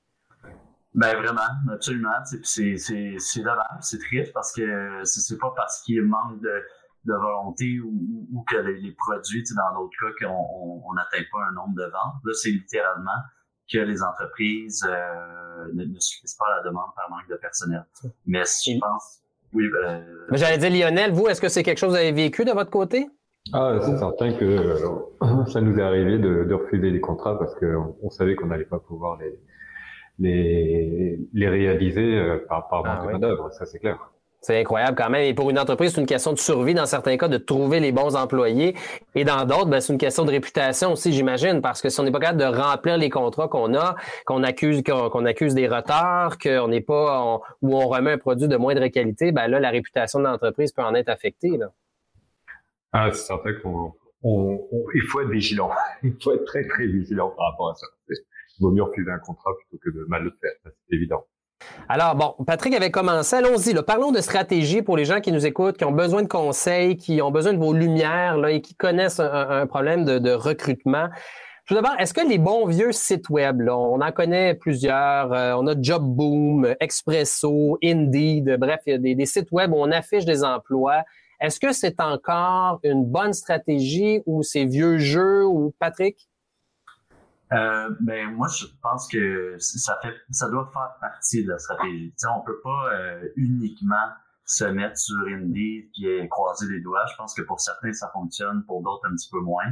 Ben 0.93 1.15
vraiment, 1.15 1.41
absolument. 1.71 2.09
C'est, 2.43 2.75
c'est, 2.77 3.15
c'est 3.17 3.41
dommage, 3.41 3.65
c'est 3.81 3.99
triste 3.99 4.33
parce 4.33 4.51
que 4.53 5.01
c'est 5.05 5.37
pas 5.37 5.53
parce 5.55 5.81
qu'il 5.83 6.01
manque 6.01 6.41
de, 6.41 6.63
de 7.05 7.13
volonté 7.13 7.79
ou, 7.79 8.27
ou 8.33 8.43
que 8.49 8.57
les, 8.57 8.91
produits, 8.91 9.43
dans 9.55 9.79
d'autres 9.79 9.95
cas, 9.99 10.25
qu'on 10.25 10.93
n'atteint 10.93 11.23
pas 11.31 11.39
un 11.49 11.53
nombre 11.53 11.75
de 11.75 11.83
ventes. 11.83 12.21
Là, 12.25 12.33
c'est 12.33 12.49
littéralement 12.49 13.21
que 13.71 13.77
les 13.77 14.01
entreprises 14.01 14.85
euh, 14.89 15.67
ne, 15.73 15.99
suffisent 15.99 16.35
pas 16.35 16.45
à 16.53 16.57
la 16.57 16.63
demande 16.63 16.89
par 16.95 17.09
manque 17.09 17.29
de 17.29 17.35
personnel. 17.35 17.85
Mais 18.25 18.43
je 18.43 18.79
pense, 18.79 19.19
oui. 19.53 19.65
Ben, 19.71 20.03
Mais 20.31 20.37
j'allais 20.37 20.57
dire 20.57 20.89
Lionel, 20.89 21.11
vous, 21.11 21.27
est-ce 21.27 21.41
que 21.41 21.49
c'est 21.49 21.63
quelque 21.63 21.77
chose 21.77 21.89
que 21.89 21.99
vous 21.99 22.01
avez 22.01 22.11
vécu 22.11 22.45
de 22.45 22.51
votre 22.51 22.71
côté? 22.71 23.09
Ah, 23.53 23.79
c'est 23.81 23.97
certain 23.97 24.33
que 24.33 24.45
euh, 24.45 25.45
ça 25.47 25.61
nous 25.61 25.77
est 25.77 25.81
arrivé 25.81 26.17
de, 26.19 26.43
de 26.43 26.53
refuser 26.53 26.91
des 26.91 27.01
contrats 27.01 27.37
parce 27.37 27.55
qu'on 27.55 27.95
on 28.01 28.09
savait 28.09 28.35
qu'on 28.35 28.47
n'allait 28.47 28.65
pas 28.65 28.79
pouvoir 28.79 29.17
les 29.17 29.39
les, 30.19 31.17
les 31.33 31.49
réaliser 31.49 32.19
euh, 32.19 32.45
par, 32.49 32.67
par 32.67 32.83
ah 32.85 33.03
manque 33.03 33.21
de 33.21 33.27
main 33.27 33.49
ça 33.51 33.65
c'est 33.65 33.79
clair. 33.79 34.11
C'est 34.41 34.57
incroyable 34.57 34.95
quand 34.97 35.09
même. 35.09 35.23
Et 35.23 35.33
pour 35.33 35.49
une 35.49 35.59
entreprise, 35.59 35.93
c'est 35.93 36.01
une 36.01 36.07
question 36.07 36.31
de 36.31 36.39
survie 36.39 36.73
dans 36.73 36.85
certains 36.85 37.17
cas, 37.17 37.27
de 37.27 37.37
trouver 37.37 37.81
les 37.81 37.91
bons 37.91 38.15
employés. 38.15 38.73
Et 39.13 39.25
dans 39.25 39.45
d'autres, 39.45 39.65
ben, 39.65 39.81
c'est 39.81 39.91
une 39.91 39.99
question 39.99 40.23
de 40.23 40.31
réputation 40.31 40.93
aussi, 40.93 41.11
j'imagine, 41.11 41.61
parce 41.61 41.81
que 41.81 41.89
si 41.89 41.99
on 41.99 42.03
n'est 42.03 42.11
pas 42.11 42.19
capable 42.19 42.39
de 42.39 42.45
remplir 42.45 42.97
les 42.97 43.09
contrats 43.09 43.49
qu'on 43.49 43.73
a, 43.75 43.95
qu'on 44.25 44.43
accuse, 44.43 44.81
qu'on 44.83 45.25
accuse 45.25 45.55
des 45.55 45.67
retards, 45.67 46.37
qu'on 46.37 46.69
n'est 46.69 46.81
pas, 46.81 47.41
ou 47.61 47.75
on 47.75 47.87
remet 47.89 48.13
un 48.13 48.17
produit 48.17 48.47
de 48.47 48.55
moindre 48.55 48.87
qualité, 48.87 49.33
ben 49.33 49.47
là, 49.47 49.59
la 49.59 49.71
réputation 49.71 50.19
de 50.19 50.23
l'entreprise 50.23 50.71
peut 50.71 50.83
en 50.83 50.95
être 50.95 51.09
affectée. 51.09 51.57
Là. 51.57 51.71
Ah, 52.93 53.09
c'est 53.11 53.27
certain 53.27 53.53
qu'on, 53.61 53.93
il 54.23 55.01
faut 55.01 55.19
être 55.21 55.29
vigilant. 55.29 55.71
il 56.03 56.15
faut 56.21 56.33
être 56.33 56.45
très, 56.45 56.65
très 56.65 56.87
vigilant 56.87 57.29
par 57.31 57.51
rapport 57.51 57.71
à 57.71 57.75
ça. 57.75 57.87
Il 58.07 58.63
vaut 58.63 58.71
mieux 58.71 58.83
refuser 58.83 59.11
un 59.11 59.19
contrat 59.19 59.51
plutôt 59.57 59.81
que 59.83 59.89
de 59.89 60.05
mal 60.05 60.23
le 60.23 60.31
faire. 60.41 60.51
C'est 60.63 60.95
évident. 60.95 61.25
Alors, 61.87 62.15
bon, 62.15 62.35
Patrick 62.45 62.73
avait 62.75 62.91
commencé. 62.91 63.35
Allons-y. 63.35 63.73
Parlons 63.83 64.11
de 64.11 64.21
stratégie 64.21 64.81
pour 64.81 64.95
les 64.95 65.05
gens 65.05 65.21
qui 65.21 65.31
nous 65.31 65.45
écoutent, 65.45 65.77
qui 65.77 65.85
ont 65.85 65.91
besoin 65.91 66.21
de 66.21 66.27
conseils, 66.27 66.97
qui 66.97 67.21
ont 67.21 67.31
besoin 67.31 67.53
de 67.53 67.57
vos 67.57 67.73
lumières 67.73 68.45
et 68.47 68.61
qui 68.61 68.75
connaissent 68.75 69.19
un, 69.19 69.65
problème 69.65 70.05
de, 70.05 70.31
recrutement. 70.31 71.09
Tout 71.65 71.73
d'abord, 71.75 71.93
est-ce 71.99 72.13
que 72.13 72.27
les 72.27 72.37
bons 72.37 72.65
vieux 72.65 72.91
sites 72.91 73.29
web, 73.29 73.61
on 73.69 74.01
en 74.01 74.11
connaît 74.11 74.55
plusieurs, 74.55 75.31
euh, 75.33 75.53
on 75.53 75.67
a 75.67 75.79
JobBoom, 75.79 76.75
Expresso, 76.79 77.77
Indeed, 77.83 78.57
bref, 78.59 78.81
il 78.87 78.99
des, 78.99 79.25
sites 79.27 79.51
web 79.51 79.71
où 79.71 79.77
on 79.77 79.91
affiche 79.91 80.25
des 80.25 80.43
emplois. 80.43 81.03
Est-ce 81.39 81.59
que 81.59 81.71
c'est 81.71 81.99
encore 81.99 82.79
une 82.83 83.05
bonne 83.05 83.33
stratégie 83.33 84.21
ou 84.25 84.41
c'est 84.41 84.65
vieux 84.65 84.97
jeu 84.97 85.45
ou 85.45 85.73
Patrick? 85.79 86.29
Euh, 87.51 87.89
ben 88.01 88.31
moi 88.35 88.47
je 88.47 88.65
pense 88.83 89.07
que 89.07 89.55
ça 89.57 89.97
fait 90.03 90.13
ça 90.29 90.49
doit 90.49 90.69
faire 90.71 90.95
partie 91.01 91.43
de 91.43 91.49
la 91.49 91.57
stratégie. 91.57 92.13
sais, 92.15 92.27
on 92.27 92.41
peut 92.41 92.61
pas 92.63 92.93
euh, 92.93 93.27
uniquement 93.37 94.13
se 94.45 94.65
mettre 94.65 94.97
sur 94.97 95.17
Indeed 95.27 95.89
et 96.03 96.27
croiser 96.27 96.67
les 96.71 96.81
doigts. 96.81 97.05
Je 97.11 97.15
pense 97.17 97.33
que 97.33 97.41
pour 97.41 97.59
certains 97.59 97.93
ça 97.93 98.09
fonctionne, 98.13 98.63
pour 98.65 98.83
d'autres 98.83 99.07
un 99.07 99.15
petit 99.15 99.29
peu 99.31 99.39
moins. 99.39 99.71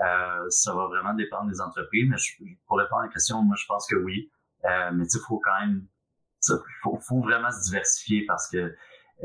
Euh, 0.00 0.46
ça 0.50 0.74
va 0.74 0.86
vraiment 0.86 1.14
dépendre 1.14 1.50
des 1.50 1.60
entreprises. 1.60 2.08
Mais 2.08 2.16
je, 2.18 2.44
pour 2.66 2.78
répondre 2.78 3.02
à 3.02 3.06
la 3.06 3.12
question, 3.12 3.42
moi 3.42 3.56
je 3.58 3.66
pense 3.66 3.86
que 3.88 3.96
oui. 3.96 4.30
Euh, 4.64 4.90
mais 4.92 5.04
il 5.04 5.20
faut 5.26 5.40
quand 5.44 5.60
même 5.60 5.86
faut, 6.82 6.98
faut 7.00 7.20
vraiment 7.20 7.50
se 7.50 7.70
diversifier 7.70 8.24
parce 8.26 8.48
que 8.48 8.74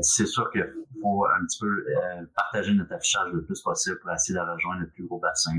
c'est 0.00 0.26
sûr 0.26 0.50
qu'il 0.50 0.66
faut 1.00 1.26
un 1.26 1.44
petit 1.44 1.58
peu 1.60 1.66
euh, 1.66 2.24
partager 2.34 2.72
notre 2.72 2.92
affichage 2.94 3.32
le 3.32 3.44
plus 3.44 3.60
possible 3.60 3.98
pour 4.00 4.10
essayer 4.12 4.38
de 4.38 4.44
rejoindre 4.44 4.80
le 4.80 4.88
plus 4.88 5.04
gros 5.04 5.18
bassin 5.18 5.52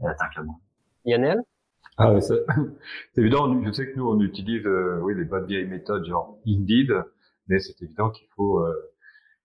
tant 0.00 0.28
que 0.34 0.40
moi. 0.40 0.56
Lionel? 1.04 1.42
Ah, 1.98 2.20
c'est 2.20 2.44
évident. 3.16 3.62
Je 3.64 3.72
sais 3.72 3.90
que 3.90 3.96
nous, 3.96 4.06
on 4.08 4.20
utilise 4.20 4.64
euh, 4.66 5.00
oui, 5.02 5.14
les 5.16 5.24
bonnes 5.24 5.46
vieilles 5.46 5.66
méthodes 5.66 6.04
genre 6.06 6.38
Indeed, 6.46 6.92
mais 7.48 7.58
c'est 7.58 7.80
évident 7.82 8.10
qu'il 8.10 8.28
faut 8.36 8.60
euh, 8.60 8.92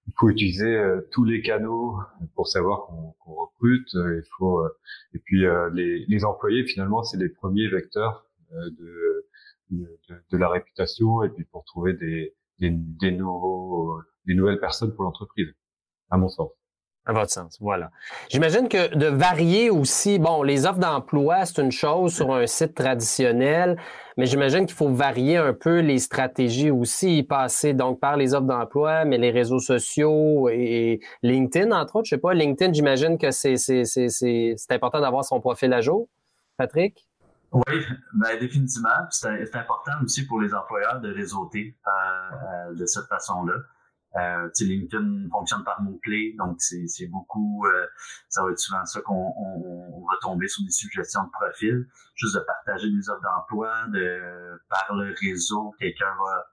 il 0.07 0.13
faut 0.17 0.29
utiliser 0.29 0.75
euh, 0.75 1.01
tous 1.11 1.23
les 1.23 1.41
canaux 1.41 1.97
pour 2.35 2.47
savoir 2.47 2.87
qu'on 2.87 3.33
recrute. 3.33 3.93
il 3.93 4.23
faut 4.37 4.65
et 5.13 5.19
puis 5.19 5.45
les, 5.73 6.05
les, 6.07 6.25
employés 6.25 6.65
finalement, 6.65 7.03
c'est 7.03 7.17
les 7.17 7.29
premiers 7.29 7.69
vecteurs 7.69 8.25
de, 8.51 9.25
de, 9.69 9.99
de, 10.31 10.37
la 10.37 10.49
réputation 10.49 11.23
et 11.23 11.29
puis 11.29 11.45
pour 11.45 11.63
trouver 11.65 11.93
des 11.93 12.35
des, 12.59 12.69
des 12.71 13.11
nouveaux 13.11 14.01
des 14.25 14.35
nouvelles 14.35 14.59
personnes 14.59 14.93
pour 14.95 15.03
l'entreprise, 15.05 15.53
à 16.09 16.17
mon 16.17 16.29
sens. 16.29 16.51
À 17.03 17.13
votre 17.13 17.31
sens, 17.31 17.57
voilà. 17.59 17.89
J'imagine 18.29 18.69
que 18.69 18.93
de 18.93 19.07
varier 19.07 19.71
aussi, 19.71 20.19
bon, 20.19 20.43
les 20.43 20.67
offres 20.67 20.77
d'emploi, 20.77 21.45
c'est 21.45 21.59
une 21.59 21.71
chose 21.71 22.13
sur 22.13 22.31
un 22.31 22.45
site 22.45 22.75
traditionnel, 22.75 23.75
mais 24.17 24.27
j'imagine 24.27 24.67
qu'il 24.67 24.75
faut 24.75 24.89
varier 24.89 25.37
un 25.37 25.53
peu 25.53 25.79
les 25.79 25.97
stratégies 25.97 26.69
aussi, 26.69 27.23
passer 27.23 27.73
donc 27.73 27.99
par 27.99 28.17
les 28.17 28.35
offres 28.35 28.45
d'emploi, 28.45 29.03
mais 29.05 29.17
les 29.17 29.31
réseaux 29.31 29.57
sociaux 29.57 30.47
et 30.49 30.99
LinkedIn, 31.23 31.71
entre 31.71 31.95
autres. 31.95 32.05
Je 32.05 32.15
sais 32.15 32.21
pas, 32.21 32.35
LinkedIn, 32.35 32.73
j'imagine 32.73 33.17
que 33.17 33.31
c'est, 33.31 33.57
c'est, 33.57 33.83
c'est, 33.83 34.09
c'est, 34.09 34.55
important 34.69 35.01
d'avoir 35.01 35.25
son 35.25 35.39
profil 35.39 35.73
à 35.73 35.81
jour. 35.81 36.07
Patrick? 36.55 37.07
Oui, 37.51 37.83
ben 38.13 38.39
définitivement. 38.39 38.89
C'est 39.09 39.55
important 39.55 39.93
aussi 40.03 40.27
pour 40.27 40.39
les 40.39 40.53
employeurs 40.53 41.01
de 41.01 41.11
réseauter 41.11 41.75
euh, 41.87 41.91
euh, 42.69 42.73
de 42.75 42.85
cette 42.85 43.07
façon-là. 43.07 43.55
Euh, 44.17 44.49
LinkedIn 44.59 45.29
fonctionne 45.31 45.63
par 45.63 45.81
mots-clés, 45.81 46.35
donc 46.37 46.57
c'est 46.59 47.07
beaucoup, 47.07 47.65
euh, 47.65 47.87
ça 48.27 48.43
va 48.43 48.51
être 48.51 48.59
souvent 48.59 48.85
ça 48.85 48.99
qu'on 49.01 49.33
on, 49.37 50.05
va 50.05 50.17
tomber 50.21 50.49
sur 50.49 50.65
des 50.65 50.71
suggestions 50.71 51.23
de 51.23 51.29
profil, 51.29 51.87
juste 52.15 52.35
de 52.35 52.41
partager 52.41 52.89
des 52.91 53.09
offres 53.09 53.21
d'emploi, 53.21 53.87
de 53.87 54.59
par 54.69 54.93
le 54.95 55.15
réseau, 55.17 55.73
quelqu'un 55.79 56.13
va 56.25 56.45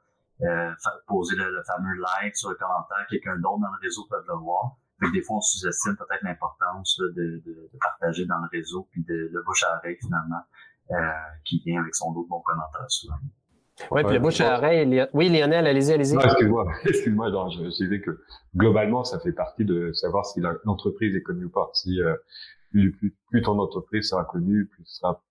euh, 0.43 0.73
poser 1.09 1.35
le, 1.35 1.63
fameux 1.65 1.95
like 1.97 2.37
sur 2.37 2.51
le 2.51 2.55
commentaire, 2.55 3.05
quelqu'un 3.11 3.37
d'autre 3.37 3.59
dans 3.59 3.73
le 3.73 3.81
réseau 3.83 4.07
peut 4.09 4.23
le 4.27 4.35
voir. 4.35 4.77
Mais 5.01 5.11
des 5.11 5.23
fois, 5.23 5.39
on 5.39 5.41
sous-estime 5.41 5.97
peut-être 5.97 6.23
l'importance 6.23 6.97
de, 6.99 7.09
de, 7.17 7.43
de, 7.45 7.71
partager 7.81 8.25
dans 8.25 8.39
le 8.39 8.49
réseau, 8.51 8.89
puis 8.93 9.05
de, 9.05 9.31
de 9.33 9.43
bouche 9.45 9.65
à 9.65 9.77
oreille 9.79 9.97
finalement, 10.01 10.43
euh, 10.91 10.97
qui 11.45 11.61
vient 11.65 11.81
avec 11.81 11.95
son 11.95 12.13
lot 12.13 12.25
de 12.25 12.29
bons 12.29 12.41
commentaires 12.41 12.91
souvent. 12.91 13.19
Oui, 13.91 14.03
puis 14.05 14.15
le 14.15 14.21
bouche 14.21 14.41
à 14.41 14.59
oreille. 14.59 15.07
Oui, 15.13 15.29
Lionel, 15.29 15.67
allez-y, 15.67 15.93
allez-y. 15.93 16.17
Excuse-moi, 16.17 16.67
excuse-moi, 16.85 17.31
je, 17.51 17.65
je 17.65 17.85
disais 17.85 18.01
que 18.01 18.21
globalement, 18.57 19.05
ça 19.05 19.19
fait 19.21 19.33
partie 19.33 19.65
de 19.65 19.93
savoir 19.93 20.27
si 20.27 20.41
l'entreprise 20.65 21.15
est 21.15 21.23
connue 21.23 21.45
ou 21.45 21.51
pas. 21.51 21.71
Si 21.75 22.01
euh, 22.01 22.15
plus, 22.71 22.93
plus, 22.93 23.17
plus, 23.31 23.43
ton 23.43 23.59
entreprise 23.59 24.09
sera 24.09 24.25
connue, 24.25 24.67
plus 24.67 24.85
ce 24.85 24.99
sera 24.99 25.23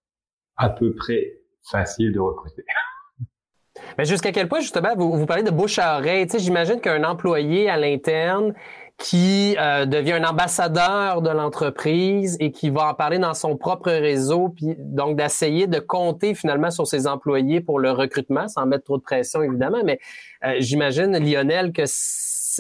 à 0.56 0.70
peu 0.70 0.94
près 0.94 1.40
facile 1.70 2.14
de 2.14 2.20
recruter. 2.20 2.64
Mais 3.98 4.06
jusqu'à 4.06 4.32
quel 4.32 4.48
point, 4.48 4.60
justement, 4.60 4.96
vous, 4.96 5.14
vous 5.14 5.26
parlez 5.26 5.44
de 5.44 5.52
bouche 5.52 5.78
à 5.80 5.98
oreille? 5.98 6.26
Tu 6.26 6.34
sais, 6.34 6.40
j'imagine 6.40 6.82
qu'un 6.82 7.04
employé 7.04 7.70
à 7.70 7.78
l'interne, 7.78 8.54
qui 8.98 9.56
euh, 9.60 9.86
devient 9.86 10.14
un 10.14 10.24
ambassadeur 10.24 11.22
de 11.22 11.30
l'entreprise 11.30 12.36
et 12.40 12.52
qui 12.52 12.72
va 12.72 12.90
en 12.90 12.94
parler 12.96 13.20
dans 13.20 13.36
son 13.36 13.56
propre 13.56 13.92
réseau, 13.92 14.50
puis 14.50 14.76
donc 14.80 15.16
d'essayer 15.16 15.68
de 15.68 15.80
compter 15.80 16.34
finalement 16.34 16.72
sur 16.72 16.88
ses 16.88 17.06
employés 17.06 17.62
pour 17.62 17.80
le 17.80 17.92
recrutement, 17.92 18.48
sans 18.48 18.66
mettre 18.66 18.86
trop 18.86 18.98
de 18.98 19.04
pression 19.04 19.44
évidemment. 19.44 19.84
Mais 19.86 20.00
euh, 20.44 20.56
j'imagine 20.60 21.16
Lionel 21.18 21.74
que 21.74 21.84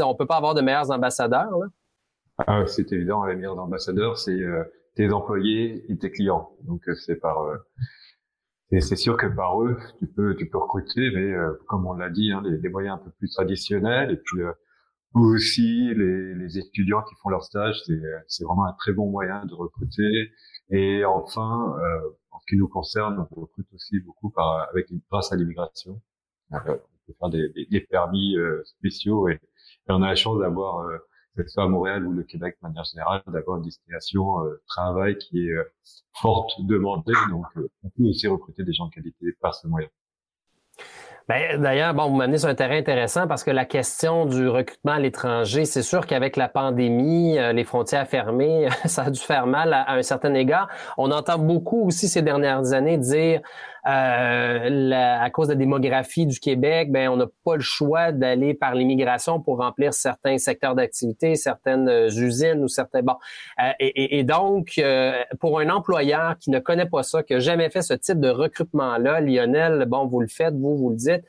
on 0.03 0.13
peut 0.13 0.27
pas 0.27 0.37
avoir 0.37 0.53
de 0.53 0.61
meilleurs 0.61 0.91
ambassadeurs. 0.91 1.57
Là? 1.57 1.65
Ah, 2.45 2.63
c'est 2.67 2.91
évident, 2.91 3.25
les 3.25 3.35
meilleurs 3.35 3.57
ambassadeurs, 3.57 4.19
c'est 4.19 4.39
euh, 4.39 4.63
tes 4.95 5.11
employés 5.11 5.85
et 5.89 5.97
tes 5.97 6.11
clients. 6.11 6.51
Donc 6.67 6.83
c'est 7.03 7.15
par 7.15 7.47
et 8.69 8.81
c'est 8.81 8.97
sûr 8.97 9.17
que 9.17 9.25
par 9.25 9.63
eux, 9.63 9.77
tu 9.97 10.05
peux 10.05 10.35
tu 10.35 10.47
peux 10.47 10.59
recruter, 10.59 11.09
mais 11.15 11.33
comme 11.67 11.87
on 11.87 11.93
l'a 11.93 12.11
dit, 12.11 12.31
hein, 12.31 12.43
les, 12.45 12.57
les, 12.57 12.69
moyens 12.69 12.99
un 12.99 13.03
peu 13.03 13.09
plus 13.17 13.31
traditionnels 13.31 14.11
et 14.11 14.17
puis 14.17 14.43
aussi 15.13 15.93
les, 15.95 16.33
les, 16.35 16.57
étudiants 16.57 17.01
qui 17.03 17.15
font 17.21 17.29
leur 17.29 17.43
stage, 17.43 17.81
c'est 18.27 18.43
vraiment 18.43 18.65
un 18.65 18.73
très 18.73 18.93
bon 18.93 19.09
moyen 19.09 19.45
de 19.45 19.53
recruter. 19.53 20.31
Et 20.69 21.05
enfin, 21.05 21.75
euh, 21.79 22.09
en 22.31 22.39
ce 22.39 22.45
qui 22.47 22.57
nous 22.57 22.67
concerne, 22.67 23.25
on 23.31 23.41
recrute 23.41 23.67
aussi 23.73 23.99
beaucoup 24.01 24.29
par, 24.29 24.67
avec 24.69 24.87
grâce 25.09 25.31
à 25.31 25.35
l'immigration. 25.35 26.01
Euh, 26.53 26.57
on 26.67 27.07
peut 27.07 27.13
faire 27.19 27.29
des, 27.29 27.49
des, 27.49 27.65
des 27.65 27.81
permis 27.81 28.35
euh, 28.37 28.63
spéciaux 28.65 29.29
et, 29.29 29.33
et, 29.33 29.39
on 29.89 30.01
a 30.01 30.07
la 30.07 30.15
chance 30.15 30.39
d'avoir, 30.39 30.79
euh, 30.79 30.97
que 31.35 31.43
ce 31.43 31.49
soit 31.49 31.63
à 31.63 31.67
Montréal 31.67 32.05
ou 32.05 32.11
le 32.11 32.23
Québec 32.23 32.57
de 32.61 32.67
manière 32.67 32.83
générale, 32.83 33.23
d'avoir 33.27 33.57
une 33.57 33.63
destination 33.63 34.43
euh, 34.45 34.61
travail 34.67 35.17
qui 35.17 35.47
est 35.47 35.55
forte 36.21 36.51
demandée. 36.65 37.13
Donc, 37.29 37.45
on 37.83 37.89
peut 37.89 38.03
aussi 38.03 38.27
recruter 38.27 38.63
des 38.63 38.73
gens 38.73 38.87
de 38.87 38.93
qualité 38.93 39.25
par 39.39 39.55
ce 39.55 39.67
moyen. 39.67 39.89
Ben, 41.27 41.61
D'ailleurs, 41.61 41.93
bon, 41.93 42.07
vous 42.07 42.15
m'amenez 42.15 42.37
sur 42.37 42.47
un 42.47 42.55
terrain 42.55 42.77
intéressant 42.77 43.27
parce 43.27 43.43
que 43.43 43.51
la 43.51 43.65
question 43.65 44.25
du 44.25 44.47
recrutement 44.47 44.93
à 44.93 44.99
l'étranger, 44.99 45.65
c'est 45.65 45.81
sûr 45.81 46.07
qu'avec 46.07 46.37
la 46.37 46.47
pandémie, 46.47 47.37
euh, 47.37 47.51
les 47.51 47.65
frontières 47.65 48.07
fermées, 48.07 48.69
ça 48.85 49.03
a 49.03 49.09
dû 49.09 49.19
faire 49.19 49.45
mal 49.45 49.73
à, 49.73 49.91
un 49.91 50.01
certain 50.03 50.33
égard. 50.33 50.69
On 50.97 51.11
entend 51.11 51.37
beaucoup 51.37 51.85
aussi 51.85 52.07
ces 52.07 52.21
dernières 52.21 52.71
années 52.71 52.97
dire 52.97 53.41
euh, 53.87 54.91
à 54.91 55.29
cause 55.29 55.47
de 55.47 55.53
la 55.53 55.59
démographie 55.59 56.25
du 56.25 56.39
Québec, 56.39 56.91
ben 56.91 57.07
on 57.09 57.15
n'a 57.15 57.27
pas 57.45 57.55
le 57.55 57.61
choix 57.61 58.11
d'aller 58.11 58.53
par 58.53 58.75
l'immigration 58.75 59.39
pour 59.39 59.59
remplir 59.59 59.93
certains 59.93 60.37
secteurs 60.37 60.75
d'activité, 60.75 61.35
certaines 61.35 61.87
euh, 61.87 62.09
usines 62.09 62.63
ou 62.63 62.67
certains 62.67 63.01
bon. 63.01 63.15
Euh, 63.63 63.71
et, 63.79 64.19
et, 64.19 64.23
donc, 64.23 64.73
euh, 64.77 65.23
pour 65.39 65.59
un 65.59 65.69
employeur 65.69 66.37
qui 66.37 66.49
ne 66.51 66.59
connaît 66.59 66.85
pas 66.85 67.03
ça, 67.03 67.23
qui 67.23 67.33
n'a 67.33 67.39
jamais 67.39 67.69
fait 67.69 67.81
ce 67.81 67.93
type 67.93 68.19
de 68.19 68.29
recrutement-là, 68.29 69.21
Lionel, 69.21 69.85
bon, 69.87 70.05
vous 70.05 70.19
le 70.19 70.27
faites, 70.27 70.53
vous, 70.53 70.75
vous 70.75 70.89
le 70.89 70.97
dites. 70.97 71.23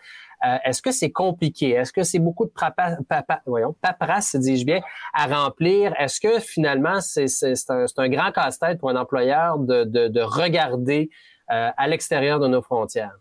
Est-ce 0.65 0.83
que 0.83 0.93
c'est 0.93 1.11
compliqué? 1.11 1.71
Est-ce 1.71 1.93
que 1.93 2.05
c'est 2.05 2.21
beaucoup 2.21 2.45
de 2.45 2.53
papa, 2.53 3.43
voyons, 3.45 3.75
paperasse, 3.81 4.37
dis-je 4.37 4.65
bien, 4.65 4.81
à 5.13 5.27
remplir? 5.27 5.93
Est-ce 5.99 6.21
que 6.21 6.39
finalement, 6.39 7.01
c'est 7.01 7.27
un, 7.71 7.87
un, 7.97 8.09
grand 8.09 8.31
casse-tête 8.31 8.79
pour 8.79 8.89
un 8.89 8.95
employeur 8.95 9.59
de, 9.59 9.83
de, 9.83 10.07
de 10.07 10.21
regarder 10.21 11.11
euh, 11.11 11.38
à 11.49 11.89
l'extérieur 11.89 12.41
de 12.41 12.49
nos 12.49 12.63
frontières? 12.63 13.19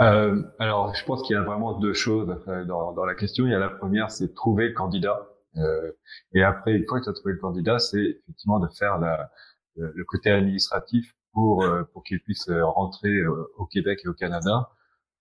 Euh, 0.00 0.42
alors, 0.58 0.94
je 0.94 1.04
pense 1.04 1.22
qu'il 1.22 1.34
y 1.34 1.38
a 1.38 1.42
vraiment 1.42 1.78
deux 1.78 1.94
choses 1.94 2.26
dans, 2.66 2.92
dans, 2.92 3.04
la 3.04 3.14
question. 3.14 3.46
Il 3.46 3.52
y 3.52 3.54
a 3.54 3.58
la 3.58 3.70
première, 3.70 4.10
c'est 4.10 4.34
trouver 4.34 4.68
le 4.68 4.74
candidat. 4.74 5.26
Euh, 5.56 5.92
et 6.34 6.42
après, 6.42 6.72
une 6.72 6.84
fois 6.84 6.98
que 6.98 7.04
tu 7.04 7.10
as 7.10 7.14
trouvé 7.14 7.32
le 7.32 7.38
candidat, 7.38 7.78
c'est 7.78 8.20
effectivement 8.22 8.60
de 8.60 8.68
faire 8.68 8.98
la, 8.98 9.30
le 9.76 10.04
côté 10.04 10.30
administratif 10.30 11.14
pour 11.32 11.62
euh, 11.62 11.84
pour 11.92 12.02
qu'il 12.02 12.20
puisse 12.20 12.50
rentrer 12.50 13.16
euh, 13.16 13.50
au 13.56 13.66
Québec 13.66 14.00
et 14.04 14.08
au 14.08 14.14
Canada. 14.14 14.70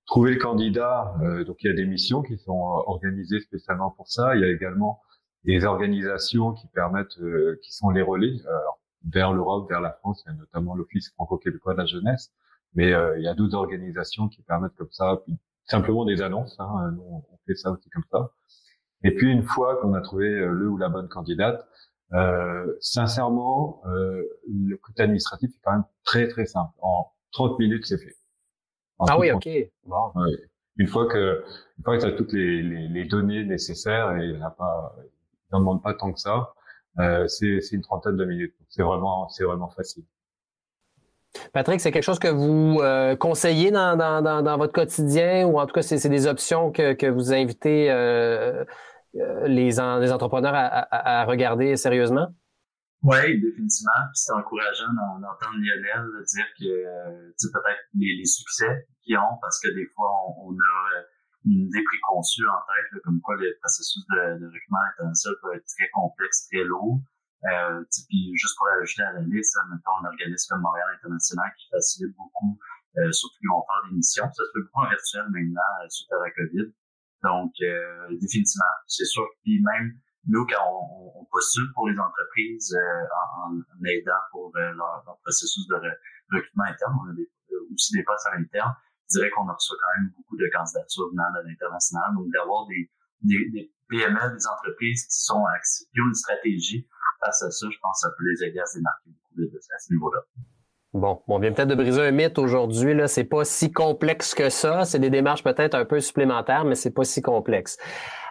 Trouver 0.05 0.33
le 0.33 0.39
candidat, 0.39 1.15
donc 1.47 1.63
il 1.63 1.67
y 1.67 1.69
a 1.71 1.73
des 1.73 1.87
missions 1.87 2.21
qui 2.21 2.37
sont 2.37 2.83
organisées 2.85 3.39
spécialement 3.39 3.89
pour 3.89 4.07
ça. 4.07 4.35
Il 4.35 4.41
y 4.41 4.43
a 4.43 4.51
également 4.51 5.01
des 5.45 5.65
organisations 5.65 6.53
qui 6.53 6.67
permettent, 6.67 7.17
qui 7.63 7.73
sont 7.73 7.89
les 7.89 8.03
relais. 8.03 8.35
Alors, 8.45 8.79
vers 9.05 9.33
l'Europe, 9.33 9.69
vers 9.69 9.81
la 9.81 9.91
France. 9.91 10.23
Il 10.25 10.31
y 10.31 10.35
a 10.35 10.37
notamment 10.37 10.75
l'Office 10.75 11.11
franco-québécois 11.11 11.73
de 11.73 11.79
la 11.79 11.85
jeunesse, 11.85 12.31
mais 12.73 12.93
euh, 12.93 13.17
il 13.17 13.23
y 13.23 13.27
a 13.27 13.33
d'autres 13.33 13.55
organisations 13.55 14.27
qui 14.27 14.41
permettent 14.43 14.75
comme 14.75 14.91
ça, 14.91 15.21
puis 15.25 15.37
simplement 15.65 16.05
des 16.05 16.21
annonces. 16.21 16.55
Hein, 16.59 16.91
nous, 16.95 17.03
on 17.03 17.37
fait 17.47 17.55
ça 17.55 17.71
aussi 17.71 17.89
comme 17.89 18.05
ça. 18.11 18.31
Et 19.03 19.11
puis 19.11 19.31
une 19.31 19.43
fois 19.43 19.77
qu'on 19.81 19.93
a 19.93 20.01
trouvé 20.01 20.27
euh, 20.27 20.51
le 20.51 20.67
ou 20.67 20.77
la 20.77 20.89
bonne 20.89 21.07
candidate, 21.07 21.67
euh, 22.13 22.75
sincèrement, 22.79 23.81
euh, 23.85 24.23
le 24.47 24.77
côté 24.77 25.03
administratif 25.03 25.51
est 25.51 25.59
quand 25.63 25.73
même 25.73 25.85
très 26.03 26.27
très 26.27 26.45
simple. 26.45 26.71
En 26.81 27.11
30 27.33 27.59
minutes, 27.59 27.85
c'est 27.85 27.97
fait. 27.97 28.15
ah 28.99 29.19
oui, 29.19 29.31
ok. 29.31 29.47
Bon. 29.85 30.11
Une 30.77 30.87
fois 30.87 31.07
que, 31.07 31.43
une 31.77 31.83
fois 31.83 31.97
que 31.97 32.01
tu 32.01 32.07
as 32.07 32.11
toutes 32.13 32.33
les, 32.33 32.61
les, 32.61 32.87
les, 32.87 33.05
données 33.05 33.43
nécessaires 33.45 34.17
et 34.17 34.25
il 34.25 34.39
n'a 34.39 34.49
pas, 34.49 34.95
il 34.99 35.53
n'en 35.53 35.59
demande 35.59 35.83
pas 35.83 35.93
tant 35.93 36.11
que 36.11 36.19
ça, 36.19 36.53
euh, 36.99 37.27
c'est 37.27 37.71
une 37.71 37.81
trentaine 37.81 38.15
de 38.15 38.25
minutes. 38.25 38.55
C'est 38.69 38.83
vraiment, 38.83 39.27
c'est 39.29 39.43
vraiment 39.43 39.69
facile. 39.69 40.03
Patrick, 41.53 41.81
c'est 41.81 41.91
quelque 41.91 42.03
chose 42.03 42.19
que 42.19 42.29
vous 42.29 42.79
euh, 42.81 43.15
conseillez 43.15 43.71
dans, 43.71 43.97
dans, 43.97 44.21
dans, 44.21 44.41
dans, 44.41 44.57
votre 44.57 44.73
quotidien 44.73 45.45
ou 45.45 45.59
en 45.59 45.65
tout 45.65 45.73
cas, 45.73 45.81
c'est 45.81 46.09
des 46.09 46.27
options 46.27 46.71
que, 46.71 46.93
que 46.93 47.07
vous 47.07 47.33
invitez 47.33 47.91
euh, 47.91 48.63
euh 49.15 49.47
les, 49.47 49.71
les 49.71 50.11
entrepreneurs 50.11 50.53
à, 50.53 50.65
à, 50.65 51.21
à, 51.21 51.25
regarder 51.25 51.75
sérieusement? 51.75 52.27
Oui, 53.03 53.39
définitivement. 53.39 53.91
C'est 54.13 54.33
encourageant 54.33 54.91
d'entendre 54.93 55.57
Lionel 55.57 56.05
dire 56.33 56.45
que 56.57 56.65
euh, 56.65 57.31
peut-être 57.39 57.79
les, 57.99 58.15
les, 58.17 58.25
succès 58.25 58.87
qu'ils 59.03 59.17
ont 59.17 59.37
parce 59.41 59.59
que 59.59 59.69
des 59.69 59.85
fois, 59.95 60.07
on, 60.27 60.49
on 60.49 60.53
a 60.53 61.01
une 61.45 61.67
idée 61.69 61.83
préconçue 61.83 62.47
en 62.47 62.61
tête, 62.65 63.01
comme 63.03 63.21
quoi 63.21 63.35
le 63.37 63.55
processus 63.61 64.03
de, 64.09 64.39
de 64.41 64.45
recrutement 64.45 64.83
international 64.93 65.37
peut 65.41 65.55
être 65.55 65.67
très 65.77 65.89
complexe, 65.93 66.47
très 66.49 66.63
lourd. 66.63 67.01
Euh, 67.45 67.83
puis 68.09 68.33
juste 68.33 68.57
pour 68.57 68.67
ajouter 68.81 69.03
à 69.03 69.13
la 69.13 69.21
liste, 69.21 69.55
mettons 69.69 70.01
un 70.01 70.09
organisme 70.09 70.49
comme 70.49 70.61
Montréal 70.61 70.87
International 70.97 71.45
qui 71.57 71.69
facilite 71.69 72.15
beaucoup, 72.17 72.57
euh, 72.97 73.11
surtout 73.11 73.37
qu'ils 73.37 73.49
vont 73.49 73.61
faire 73.61 73.81
des 73.89 73.95
missions. 73.95 74.25
Ça 74.25 74.41
se 74.41 74.51
fait 74.53 74.63
beaucoup 74.65 74.81
en 74.81 74.89
virtuel 74.89 75.25
maintenant 75.29 75.71
euh, 75.83 75.89
suite 75.89 76.11
à 76.11 76.17
la 76.25 76.31
COVID. 76.31 76.67
Donc, 77.21 77.53
euh, 77.61 78.17
définitivement, 78.17 78.73
c'est 78.87 79.05
sûr. 79.05 79.25
Puis 79.43 79.61
même 79.61 79.93
nous, 80.27 80.45
quand 80.49 80.65
on, 80.65 81.21
on 81.21 81.25
postule 81.29 81.69
pour 81.75 81.87
les 81.87 81.99
entreprises 81.99 82.73
euh, 82.73 83.05
en, 83.45 83.53
en, 83.53 83.85
aidant 83.85 84.25
pour 84.31 84.51
leur, 84.55 84.73
leur, 84.73 85.19
processus 85.21 85.67
de 85.67 85.75
recrutement 86.33 86.65
interne, 86.65 86.97
on 87.05 87.11
a 87.11 87.13
des 87.13 87.29
aussi 87.73 87.93
des 87.93 88.03
postes 88.03 88.27
à 88.27 88.37
l'interne, 88.37 88.73
je 89.09 89.19
dirais 89.19 89.29
qu'on 89.31 89.45
reçoit 89.45 89.77
quand 89.79 90.01
même 90.01 90.11
beaucoup 90.17 90.37
de 90.37 90.47
candidatures 90.51 91.09
venant 91.11 91.29
de 91.35 91.47
l'international. 91.47 92.15
Donc, 92.15 92.27
d'avoir 92.33 92.67
des, 92.67 92.89
des, 93.21 93.49
des, 93.49 93.71
PME, 93.87 94.33
des 94.33 94.47
entreprises 94.47 95.05
qui 95.05 95.21
sont 95.21 95.43
qui 95.93 96.01
ont 96.01 96.07
une 96.07 96.13
stratégie 96.15 96.87
face 97.23 97.43
à 97.43 97.51
ça, 97.51 97.67
je 97.69 97.77
pense 97.81 98.01
que 98.01 98.09
ça 98.09 98.13
peut 98.17 98.23
les 98.25 98.47
aider 98.47 98.59
à 98.59 98.65
se 98.65 98.77
démarquer 98.77 99.11
beaucoup 99.11 99.57
à 99.57 99.79
ce 99.79 99.93
niveau-là. 99.93 100.21
Bon, 100.95 101.21
on 101.27 101.39
vient 101.39 101.51
peut-être 101.51 101.67
de 101.67 101.75
briser 101.75 102.01
un 102.01 102.11
mythe 102.11 102.39
aujourd'hui. 102.39 102.93
Là, 102.93 103.09
c'est 103.09 103.25
pas 103.25 103.43
si 103.43 103.69
complexe 103.69 104.33
que 104.33 104.49
ça. 104.49 104.85
C'est 104.85 104.97
des 104.97 105.09
démarches 105.09 105.43
peut-être 105.43 105.75
un 105.75 105.83
peu 105.83 105.99
supplémentaires, 105.99 106.63
mais 106.63 106.75
c'est 106.75 106.93
pas 106.93 107.03
si 107.03 107.21
complexe. 107.21 107.77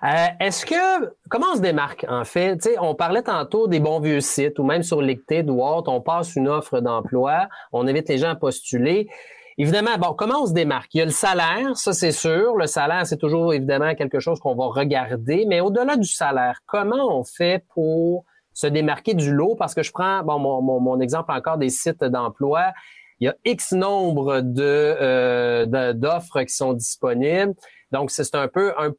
Euh, 0.02 0.08
est-ce 0.40 0.64
que 0.64 1.12
comment 1.28 1.48
on 1.52 1.56
se 1.56 1.60
démarque 1.60 2.06
en 2.08 2.24
fait? 2.24 2.62
Sais, 2.62 2.76
on 2.80 2.94
parlait 2.94 3.22
tantôt 3.22 3.68
des 3.68 3.80
bons 3.80 4.00
vieux 4.00 4.20
sites 4.20 4.58
ou 4.58 4.64
même 4.64 4.82
sur 4.82 5.02
LinkedIn 5.02 5.46
ou 5.52 5.62
autre, 5.62 5.92
on 5.92 6.00
passe 6.00 6.36
une 6.36 6.48
offre 6.48 6.80
d'emploi, 6.80 7.48
on 7.72 7.86
invite 7.86 8.08
les 8.08 8.16
gens 8.16 8.30
à 8.30 8.34
postuler. 8.34 9.10
Évidemment, 9.56 9.96
bon, 9.98 10.14
comment 10.14 10.42
on 10.42 10.46
se 10.46 10.52
démarque? 10.52 10.92
Il 10.94 10.98
y 10.98 11.00
a 11.00 11.04
le 11.04 11.12
salaire, 11.12 11.76
ça 11.76 11.92
c'est 11.92 12.12
sûr. 12.12 12.56
Le 12.56 12.66
salaire, 12.66 13.06
c'est 13.06 13.18
toujours 13.18 13.54
évidemment 13.54 13.94
quelque 13.94 14.18
chose 14.18 14.40
qu'on 14.40 14.56
va 14.56 14.66
regarder, 14.66 15.44
mais 15.48 15.60
au-delà 15.60 15.96
du 15.96 16.08
salaire, 16.08 16.60
comment 16.66 17.18
on 17.18 17.24
fait 17.24 17.64
pour 17.72 18.24
se 18.52 18.66
démarquer 18.66 19.14
du 19.14 19.32
lot? 19.32 19.54
Parce 19.56 19.74
que 19.74 19.82
je 19.82 19.92
prends 19.92 20.22
bon, 20.24 20.38
mon, 20.38 20.80
mon, 20.80 21.00
exemple 21.00 21.32
encore 21.32 21.58
des 21.58 21.70
sites 21.70 22.02
d'emploi. 22.02 22.72
Il 23.20 23.26
y 23.26 23.28
a 23.28 23.36
X 23.44 23.72
nombre 23.72 24.40
de 24.40 24.62
euh, 24.62 25.92
d'offres 25.92 26.42
qui 26.42 26.52
sont 26.52 26.72
disponibles. 26.72 27.54
Donc, 27.94 28.10
c'est 28.10 28.34
un 28.34 28.48
peu 28.48 28.72
un, 28.76 28.92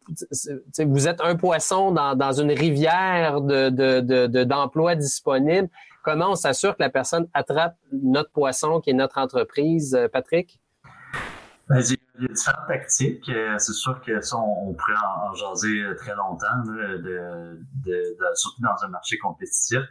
vous 0.86 1.08
êtes 1.10 1.20
un 1.20 1.36
poisson 1.36 1.92
dans, 1.92 2.16
dans 2.16 2.32
une 2.32 2.52
rivière 2.52 3.42
de, 3.42 3.68
de, 3.70 4.44
d'emplois 4.46 4.96
disponibles. 4.96 5.68
Comment 6.02 6.32
on 6.32 6.36
s'assure 6.36 6.78
que 6.78 6.82
la 6.82 6.90
personne 6.90 7.28
attrape 7.34 7.76
notre 7.92 8.32
poisson 8.32 8.80
qui 8.80 8.92
est 8.92 8.94
notre 8.94 9.18
entreprise, 9.18 9.96
euh, 9.96 10.08
Patrick? 10.08 10.62
Ben, 11.68 11.82
il 11.82 11.98
y 12.22 12.26
a 12.26 12.28
différentes 12.30 12.68
tactiques. 12.70 13.28
Euh, 13.28 13.58
c'est 13.58 13.74
sûr 13.74 14.00
que 14.00 14.22
ça, 14.22 14.38
on, 14.38 14.74
pourrait 14.74 14.94
en, 15.28 15.34
jaser 15.34 15.82
euh, 15.82 15.96
très 15.96 16.16
longtemps, 16.16 16.64
de, 16.66 17.60
de, 17.86 18.18
surtout 18.36 18.62
dans 18.62 18.82
un 18.82 18.88
marché 18.88 19.18
compétitif. 19.18 19.82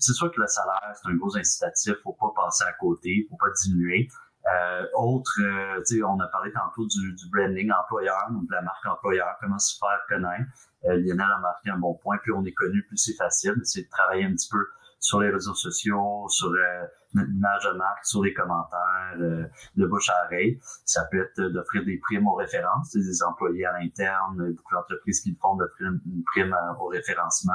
C'est 0.00 0.14
sûr 0.14 0.32
que 0.32 0.40
le 0.40 0.48
salaire, 0.48 0.92
c'est 1.00 1.08
un 1.08 1.14
gros 1.14 1.36
incitatif. 1.36 1.94
faut 2.02 2.16
pas 2.20 2.32
passer 2.34 2.64
à 2.64 2.72
côté, 2.72 3.24
faut 3.30 3.36
pas 3.36 3.52
diminuer. 3.62 4.08
Euh, 4.46 4.86
autre, 4.94 5.40
euh, 5.40 6.04
on 6.04 6.18
a 6.18 6.26
parlé 6.26 6.52
tantôt 6.52 6.86
du, 6.86 7.14
du, 7.14 7.28
branding 7.30 7.70
employeur, 7.70 8.28
donc 8.32 8.48
de 8.48 8.52
la 8.52 8.62
marque 8.62 8.84
employeur, 8.86 9.36
comment 9.40 9.58
se 9.58 9.78
faire 9.78 10.00
connaître. 10.08 10.50
Lionel 10.84 11.20
a 11.20 11.38
marqué 11.38 11.70
un 11.70 11.78
bon 11.78 11.94
point. 11.94 12.18
Plus 12.18 12.32
on 12.32 12.44
est 12.44 12.52
connu, 12.52 12.82
plus 12.82 12.96
c'est 12.96 13.14
facile. 13.14 13.54
C'est 13.62 13.82
de 13.82 13.88
travailler 13.88 14.24
un 14.24 14.32
petit 14.32 14.48
peu 14.50 14.66
sur 15.02 15.20
les 15.20 15.30
réseaux 15.30 15.54
sociaux, 15.54 16.26
sur 16.28 16.48
euh, 16.48 16.86
notre 17.14 17.72
de 17.72 17.76
marque, 17.76 18.06
sur 18.06 18.22
les 18.22 18.32
commentaires, 18.32 19.16
euh, 19.20 19.44
de 19.76 19.86
bouche 19.86 20.08
à 20.08 20.26
oreille. 20.26 20.60
Ça 20.84 21.04
peut 21.10 21.20
être 21.20 21.50
d'offrir 21.50 21.84
des 21.84 21.98
primes 21.98 22.26
aux 22.28 22.36
références, 22.36 22.92
des 22.92 23.22
employés 23.24 23.66
à 23.66 23.72
l'interne, 23.78 24.52
beaucoup 24.52 24.74
d'entreprises 24.74 25.20
qui 25.20 25.30
le 25.30 25.36
font 25.40 25.56
d'offrir 25.56 25.88
une 25.88 26.22
prime 26.24 26.54
euh, 26.54 26.74
au 26.80 26.86
référencement, 26.86 27.52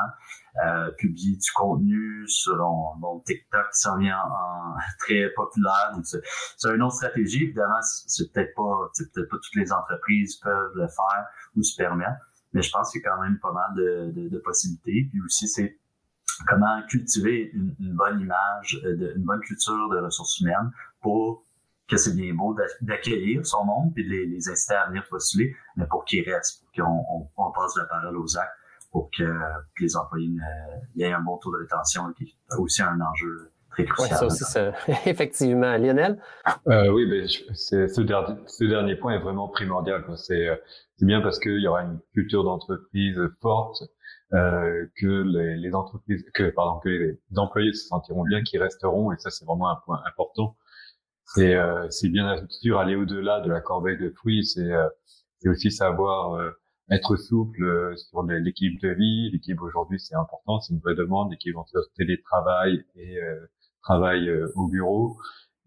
euh, 0.66 0.92
publier 0.98 1.38
du 1.38 1.51
contenu 1.51 2.27
sur 2.27 2.58
bon, 2.98 3.22
TikTok 3.25 3.66
qui 3.72 3.80
s'en 3.80 3.98
vient 3.98 4.20
en, 4.20 4.75
très 5.00 5.30
populaire. 5.30 5.92
Donc 5.96 6.06
c'est, 6.06 6.22
une 6.70 6.82
autre 6.82 6.96
stratégie. 6.96 7.46
Évidemment, 7.46 7.82
c'est 7.82 8.30
peut-être 8.34 8.54
pas, 8.56 8.92
peut-être 8.98 9.30
pas 9.30 9.38
toutes 9.38 9.56
les 9.56 9.72
entreprises 9.72 10.36
peuvent 10.36 10.74
le 10.75 10.88
faire 10.88 11.25
ou 11.56 11.63
se 11.63 11.77
permettre, 11.77 12.20
mais 12.51 12.62
je 12.62 12.72
pense 12.72 12.92
qu'il 12.92 13.01
y 13.01 13.06
a 13.06 13.10
quand 13.10 13.22
même 13.22 13.39
pas 13.39 13.54
mal 13.54 13.74
de, 13.75 14.12
de, 14.12 14.27
de 14.27 14.38
possibilités. 14.39 15.08
Puis 15.10 15.22
aussi, 15.22 15.48
c'est 15.48 15.80
comment 16.48 16.82
cultiver 16.88 17.51
une, 17.53 17.75
bonne 17.79 18.20
image, 18.20 18.79
euh, 18.86 19.13
une 19.15 19.24
bonne 19.24 19.41
culture 19.41 19.89
de 19.89 20.00
ressources 20.00 20.39
humaines 20.39 20.72
pour 21.01 21.44
que 21.88 21.98
c'est 21.98 22.15
bien 22.15 22.34
beau 22.34 22.56
d'accueillir 22.82 23.46
son 23.46 23.63
monde 23.63 23.94
puis 23.94 24.03
de 24.03 24.10
les, 24.10 24.50
inciter 24.50 24.75
à 24.75 24.88
venir 24.88 25.06
postuler, 25.10 25.56
mais 25.77 25.86
pour 25.86 26.03
qu'ils 26.03 26.29
restent, 26.29 26.62
pour 26.62 26.86
qu'on 26.86 27.29
on, 27.38 27.51
passe 27.51 27.77
la 27.77 27.86
parole 27.86 28.17
aux 28.17 28.38
actes, 28.38 28.51
pour 28.91 29.10
que, 29.17 29.24
les 29.79 29.96
employés 29.96 30.36
aient 31.00 31.13
un 31.13 31.22
bon 31.22 31.38
taux 31.38 31.51
de 31.53 31.62
rétention, 31.62 32.12
qui 32.13 32.24
est 32.25 32.56
aussi 32.58 32.82
un 32.82 33.00
enjeu 33.00 33.51
très 33.70 33.86
crucial. 33.86 34.12
Ouais, 34.12 34.17
ça 34.17 34.25
aussi, 34.25 34.44
ça. 34.44 34.72
effectivement. 35.10 35.77
Lionel? 35.77 36.20
Euh, 36.68 36.92
oui, 36.92 37.05
ben, 37.05 37.27
ce, 37.27 38.01
dernier, 38.01 38.35
ce 38.48 38.66
dernier 38.66 38.96
point 38.96 39.14
est 39.14 39.20
vraiment 39.20 39.48
primordial. 39.48 40.03
C'est 40.16 40.59
bien 41.01 41.22
parce 41.22 41.40
qu'il 41.40 41.59
y 41.59 41.68
aura 41.68 41.83
une 41.83 42.00
culture 42.14 42.44
d'entreprise 42.44 43.20
forte, 43.42 43.83
euh, 44.33 44.85
que 44.98 45.24
les, 45.24 45.55
les, 45.57 45.74
entreprises, 45.74 46.25
que 46.33 46.50
pardon, 46.50 46.79
que 46.79 46.90
les 46.90 47.18
employés 47.37 47.74
se 47.74 47.87
sentiront 47.87 48.24
bien, 48.24 48.44
qu'ils 48.44 48.61
resteront, 48.61 49.11
et 49.13 49.18
ça 49.20 49.29
c'est 49.29 49.46
vraiment 49.46 49.70
un 49.70 49.77
point 49.85 50.01
important. 50.05 50.57
C'est 51.25 51.55
euh, 51.55 51.90
c'est 51.90 52.09
bien 52.09 52.46
sûr 52.50 52.79
aller 52.79 52.96
au-delà 52.96 53.42
de 53.42 53.50
la 53.50 53.61
corbeille 53.61 53.98
de 53.98 54.09
fruits, 54.09 54.46
c'est 54.46 54.72
euh, 54.72 54.87
c'est 55.40 55.50
aussi 55.50 55.72
savoir 55.72 56.33
euh, 56.35 56.51
être 56.92 57.16
souple 57.16 57.63
euh, 57.63 57.96
sur 57.96 58.24
l'équipe 58.24 58.81
de 58.81 58.90
vie. 58.90 59.29
L'équipe 59.31 59.61
aujourd'hui 59.61 60.00
c'est 60.00 60.16
important, 60.16 60.59
c'est 60.59 60.74
une 60.74 60.79
vraie 60.79 60.96
demande, 60.96 61.31
l'équipe 61.31 61.55
en 61.57 61.66
télétravail 61.96 62.83
et 62.96 63.18
travail 63.83 64.29
au 64.55 64.68
bureau. 64.68 65.18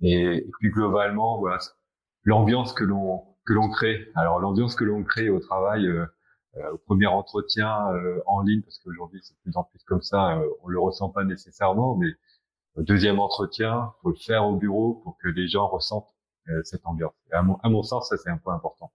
Et, 0.03 0.37
et, 0.37 0.51
puis 0.59 0.71
globalement, 0.71 1.39
voilà, 1.39 1.59
l'ambiance 2.25 2.73
que 2.75 2.85
l'on 2.85 3.23
que 3.47 3.53
l'on 3.55 3.71
crée. 3.71 4.09
Alors 4.15 4.39
l'ambiance 4.41 4.75
que 4.75 4.85
l'on 4.85 5.03
crée 5.05 5.31
au 5.31 5.41
travail 5.41 5.89
au 6.73 6.79
premier 6.79 7.07
entretien 7.07 7.93
euh, 7.95 8.21
en 8.27 8.43
ligne, 8.43 8.63
parce 8.63 8.79
qu'aujourd'hui 8.79 9.21
c'est 9.23 9.35
de 9.35 9.39
plus 9.43 9.57
en 9.57 9.65
plus 9.65 9.83
comme 9.85 10.03
ça, 10.03 10.39
euh, 10.39 10.49
on 10.63 10.69
le 10.69 10.81
ressent 10.81 11.11
pas 11.11 11.25
nécessairement, 11.25 11.97
mais 11.97 12.13
au 12.77 12.83
deuxième 12.83 13.21
entretien, 13.21 13.93
faut 14.03 14.11
le 14.11 14.17
faire 14.17 14.47
au 14.47 14.57
bureau 14.57 14.95
pour 15.05 15.17
que 15.19 15.29
les 15.29 15.49
gens 15.49 15.67
ressentent 15.69 16.15
cette 16.65 16.85
ambiance. 16.85 17.13
à, 17.33 17.43
mon, 17.43 17.57
à 17.63 17.69
mon 17.69 17.83
sens, 17.83 18.09
ça 18.09 18.17
c'est 18.17 18.31
un 18.31 18.39
point 18.39 18.55
important. 18.55 18.91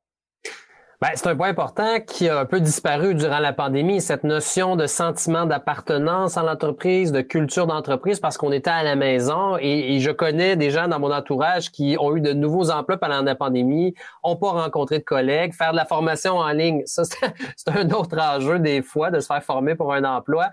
Ben, 1.05 1.11
c'est 1.13 1.27
un 1.27 1.35
point 1.35 1.49
important 1.49 1.99
qui 1.99 2.29
a 2.29 2.39
un 2.39 2.45
peu 2.45 2.59
disparu 2.59 3.13
durant 3.13 3.37
la 3.37 3.53
pandémie, 3.53 4.01
cette 4.01 4.23
notion 4.23 4.75
de 4.75 4.87
sentiment 4.87 5.45
d'appartenance 5.45 6.35
à 6.35 6.41
l'entreprise, 6.41 7.11
de 7.11 7.21
culture 7.21 7.67
d'entreprise, 7.67 8.19
parce 8.19 8.37
qu'on 8.37 8.51
était 8.51 8.71
à 8.71 8.81
la 8.81 8.95
maison 8.95 9.55
et, 9.61 9.99
je 9.99 10.09
connais 10.09 10.55
des 10.55 10.71
gens 10.71 10.87
dans 10.87 10.97
mon 10.97 11.13
entourage 11.13 11.69
qui 11.69 11.95
ont 11.99 12.15
eu 12.15 12.21
de 12.21 12.33
nouveaux 12.33 12.71
emplois 12.71 12.97
pendant 12.97 13.21
la 13.21 13.35
pandémie, 13.35 13.93
ont 14.23 14.35
pas 14.35 14.49
rencontré 14.49 14.97
de 14.97 15.03
collègues, 15.03 15.53
faire 15.53 15.73
de 15.73 15.75
la 15.75 15.85
formation 15.85 16.37
en 16.37 16.49
ligne, 16.49 16.81
ça 16.87 17.03
c'est 17.55 17.69
un 17.69 17.87
autre 17.91 18.17
enjeu 18.19 18.57
des 18.57 18.81
fois 18.81 19.11
de 19.11 19.19
se 19.19 19.27
faire 19.27 19.43
former 19.43 19.75
pour 19.75 19.93
un 19.93 20.03
emploi. 20.05 20.49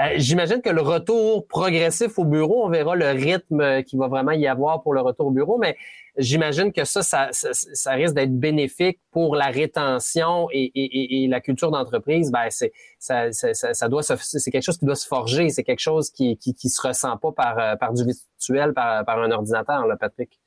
Euh, 0.00 0.10
j'imagine 0.16 0.60
que 0.60 0.68
le 0.68 0.82
retour 0.82 1.46
progressif 1.46 2.18
au 2.18 2.26
bureau, 2.26 2.66
on 2.66 2.68
verra 2.68 2.94
le 2.94 3.08
rythme 3.08 3.82
qui 3.84 3.96
va 3.96 4.08
vraiment 4.08 4.32
y 4.32 4.46
avoir 4.46 4.82
pour 4.82 4.92
le 4.92 5.00
retour 5.00 5.28
au 5.28 5.30
bureau, 5.30 5.56
mais 5.56 5.78
j'imagine 6.16 6.72
que 6.72 6.84
ça, 6.84 7.02
ça, 7.02 7.28
ça, 7.32 7.92
risque 7.92 8.14
d'être 8.14 8.38
bénéfique 8.38 9.00
pour 9.10 9.36
la 9.36 9.46
rétention 9.46 10.48
et, 10.52 10.70
et, 10.74 11.24
et 11.24 11.28
la 11.28 11.40
culture 11.40 11.70
d'entreprise. 11.70 12.30
Ben, 12.30 12.48
c'est 12.50 12.72
ça, 12.98 13.32
ça, 13.32 13.54
ça, 13.54 13.88
doit 13.88 14.02
c'est 14.02 14.50
quelque 14.50 14.62
chose 14.62 14.78
qui 14.78 14.84
doit 14.84 14.94
se 14.94 15.06
forger. 15.06 15.48
C'est 15.50 15.64
quelque 15.64 15.80
chose 15.80 16.10
qui, 16.10 16.36
qui, 16.36 16.54
qui 16.54 16.68
se 16.68 16.86
ressent 16.86 17.16
pas 17.16 17.32
par, 17.32 17.58
euh, 17.58 17.76
par 17.76 17.92
du 17.92 18.04
virtuel, 18.04 18.72
par, 18.74 19.04
par 19.04 19.18
un 19.20 19.30
ordinateur, 19.30 19.86
là, 19.86 19.96
Patrick. 19.96 20.40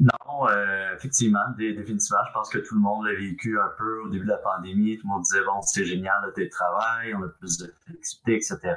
Non, 0.00 0.48
euh, 0.48 0.94
effectivement, 0.94 1.42
définitivement, 1.56 2.24
je 2.28 2.32
pense 2.32 2.48
que 2.50 2.58
tout 2.58 2.76
le 2.76 2.80
monde 2.80 3.06
l'a 3.06 3.14
vécu 3.14 3.58
un 3.58 3.70
peu 3.76 4.02
au 4.02 4.08
début 4.08 4.24
de 4.24 4.30
la 4.30 4.38
pandémie. 4.38 4.96
Tout 4.96 5.08
le 5.08 5.12
monde 5.14 5.22
disait, 5.22 5.44
bon, 5.44 5.60
c'est 5.62 5.84
génial 5.84 6.14
le 6.24 6.32
télétravail, 6.32 7.14
on 7.14 7.22
a 7.24 7.28
plus 7.28 7.58
de 7.58 7.72
flexibilité, 7.84 8.36
etc. 8.36 8.76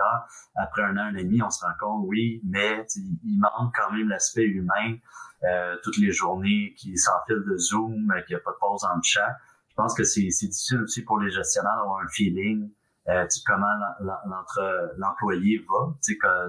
Après 0.55 0.81
un 0.81 0.97
an, 0.97 1.15
et 1.15 1.23
demi, 1.23 1.41
on 1.43 1.51
se 1.51 1.63
rend 1.63 1.73
compte, 1.79 2.05
oui, 2.07 2.41
mais 2.43 2.87
il 3.23 3.39
manque 3.39 3.75
quand 3.75 3.91
même 3.91 4.09
l'aspect 4.09 4.45
humain. 4.45 4.97
Euh, 5.43 5.75
toutes 5.83 5.97
les 5.97 6.11
journées 6.11 6.73
qui 6.77 6.97
s'enfilent 6.97 7.43
de 7.47 7.57
Zoom, 7.57 8.11
euh, 8.11 8.21
qu'il 8.21 8.35
n'y 8.35 8.39
a 8.39 8.43
pas 8.43 8.51
de 8.51 8.57
pause 8.59 8.83
en 8.83 9.01
chat. 9.01 9.37
Je 9.69 9.75
pense 9.75 9.95
que 9.95 10.03
c'est 10.03 10.21
difficile 10.21 10.81
aussi 10.81 11.03
pour 11.03 11.19
les 11.19 11.31
gestionnaires 11.31 11.77
d'avoir 11.77 12.01
un 12.01 12.07
feeling 12.09 12.69
euh, 13.09 13.25
comment 13.47 13.65
l'employé 14.97 15.65
va 15.67 15.95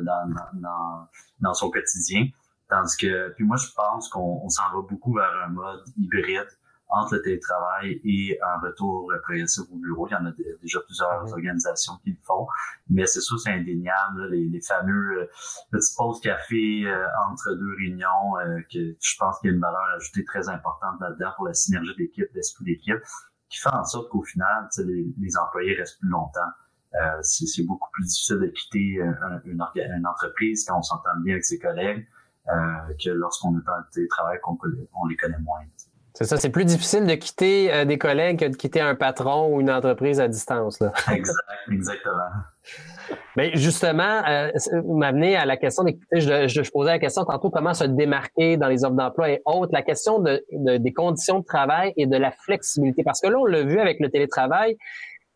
dans, 0.02 0.34
dans, 0.54 1.08
dans 1.40 1.54
son 1.54 1.70
quotidien. 1.70 2.26
Tandis 2.72 2.96
que, 2.96 3.28
puis 3.34 3.44
moi, 3.44 3.58
je 3.58 3.70
pense 3.76 4.08
qu'on 4.08 4.48
s'en 4.48 4.62
va 4.72 4.80
beaucoup 4.88 5.12
vers 5.14 5.30
un 5.44 5.50
mode 5.50 5.84
hybride 5.98 6.48
entre 6.88 7.16
le 7.16 7.22
télétravail 7.22 8.00
et 8.02 8.38
un 8.42 8.60
retour 8.60 9.12
progressif 9.24 9.64
au 9.70 9.76
bureau. 9.76 10.08
Il 10.08 10.12
y 10.12 10.14
en 10.14 10.24
a 10.24 10.32
déjà 10.62 10.80
plusieurs 10.80 11.22
mhm. 11.22 11.32
organisations 11.32 11.92
qui 12.02 12.12
le 12.12 12.16
font, 12.22 12.46
mais 12.88 13.04
c'est 13.04 13.20
sûr, 13.20 13.38
c'est 13.38 13.50
indéniable, 13.50 14.30
les, 14.30 14.48
les, 14.48 14.60
fameux 14.62 15.20
euh, 15.20 15.30
petites 15.70 15.94
pauses 15.98 16.20
café 16.22 16.86
euh, 16.86 17.06
entre 17.28 17.52
deux 17.52 17.74
réunions, 17.76 18.38
euh, 18.38 18.60
que 18.72 18.96
je 18.98 19.16
pense 19.18 19.38
qu'il 19.40 19.50
y 19.50 19.52
a 19.52 19.54
une 19.54 19.60
valeur 19.60 19.84
ajoutée 19.96 20.24
très 20.24 20.48
importante 20.48 20.98
là-dedans 20.98 21.32
pour 21.36 21.46
la 21.46 21.52
synergie 21.52 21.94
d'équipe, 21.98 22.28
l'esprit 22.34 22.64
d'équipe, 22.64 23.02
qui 23.50 23.58
fait 23.58 23.74
en 23.74 23.84
sorte 23.84 24.08
qu'au 24.08 24.22
final, 24.22 24.66
les, 24.78 25.12
les, 25.18 25.36
employés 25.36 25.74
restent 25.74 25.98
plus 26.00 26.08
longtemps. 26.08 26.40
c'est 27.20 27.66
beaucoup 27.66 27.90
plus 27.92 28.04
difficile 28.04 28.38
de 28.38 28.46
quitter 28.46 29.02
une, 29.44 29.62
une, 29.76 30.06
entreprise 30.06 30.64
quand 30.66 30.78
on 30.78 30.82
s'entend 30.82 31.20
bien 31.22 31.34
avec 31.34 31.44
ses 31.44 31.58
collègues 31.58 32.06
que 32.46 33.10
lorsqu'on 33.10 33.52
est 33.54 33.68
en 33.68 33.82
télétravail 33.92 34.38
qu'on 34.42 34.58
on 34.94 35.06
les 35.06 35.16
connaît 35.16 35.38
moins. 35.38 35.60
C'est 36.14 36.24
ça, 36.24 36.36
c'est 36.36 36.50
plus 36.50 36.66
difficile 36.66 37.06
de 37.06 37.14
quitter 37.14 37.72
euh, 37.72 37.84
des 37.86 37.96
collègues 37.96 38.40
que 38.40 38.44
de 38.44 38.54
quitter 38.54 38.82
un 38.82 38.94
patron 38.94 39.54
ou 39.54 39.60
une 39.62 39.70
entreprise 39.70 40.20
à 40.20 40.28
distance. 40.28 40.78
Là. 40.80 40.92
Exact, 41.10 41.36
exactement. 41.70 42.28
Mais 43.36 43.56
justement, 43.56 44.22
euh, 44.28 44.50
m'amener 44.86 45.36
à 45.36 45.46
la 45.46 45.56
question 45.56 45.84
je, 46.12 46.48
je, 46.48 46.70
posais 46.70 46.90
la 46.90 46.98
question 46.98 47.24
tantôt 47.24 47.50
comment 47.50 47.72
se 47.72 47.84
démarquer 47.84 48.58
dans 48.58 48.68
les 48.68 48.84
offres 48.84 48.94
d'emploi 48.94 49.30
et 49.30 49.42
autres, 49.46 49.72
la 49.72 49.82
question 49.82 50.18
de, 50.18 50.44
des 50.52 50.92
conditions 50.92 51.40
de 51.40 51.44
travail 51.44 51.94
et 51.96 52.06
de 52.06 52.16
la 52.16 52.30
flexibilité. 52.30 53.02
Parce 53.02 53.20
que 53.20 53.28
là, 53.28 53.38
on 53.38 53.46
l'a 53.46 53.62
vu 53.62 53.80
avec 53.80 53.98
le 53.98 54.10
télétravail, 54.10 54.76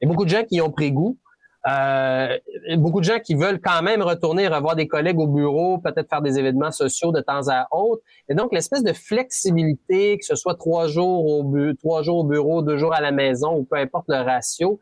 il 0.00 0.06
y 0.06 0.08
a 0.08 0.12
beaucoup 0.12 0.24
de 0.24 0.30
gens 0.30 0.44
qui 0.44 0.60
ont 0.60 0.70
pris 0.70 0.92
goût. 0.92 1.18
Euh, 1.66 2.38
beaucoup 2.76 3.00
de 3.00 3.04
gens 3.04 3.18
qui 3.18 3.34
veulent 3.34 3.60
quand 3.60 3.82
même 3.82 4.00
retourner 4.00 4.46
revoir 4.46 4.76
des 4.76 4.86
collègues 4.86 5.18
au 5.18 5.26
bureau, 5.26 5.78
peut-être 5.78 6.08
faire 6.08 6.22
des 6.22 6.38
événements 6.38 6.70
sociaux 6.70 7.10
de 7.10 7.20
temps 7.20 7.48
à 7.48 7.66
autre. 7.72 8.02
Et 8.28 8.34
donc, 8.34 8.52
l'espèce 8.52 8.84
de 8.84 8.92
flexibilité, 8.92 10.16
que 10.18 10.24
ce 10.24 10.36
soit 10.36 10.54
trois 10.54 10.86
jours 10.86 11.26
au, 11.26 11.72
trois 11.74 12.02
jours 12.02 12.18
au 12.18 12.24
bureau, 12.24 12.62
deux 12.62 12.76
jours 12.76 12.94
à 12.94 13.00
la 13.00 13.10
maison, 13.10 13.56
ou 13.56 13.64
peu 13.64 13.76
importe 13.76 14.06
le 14.08 14.22
ratio, 14.22 14.78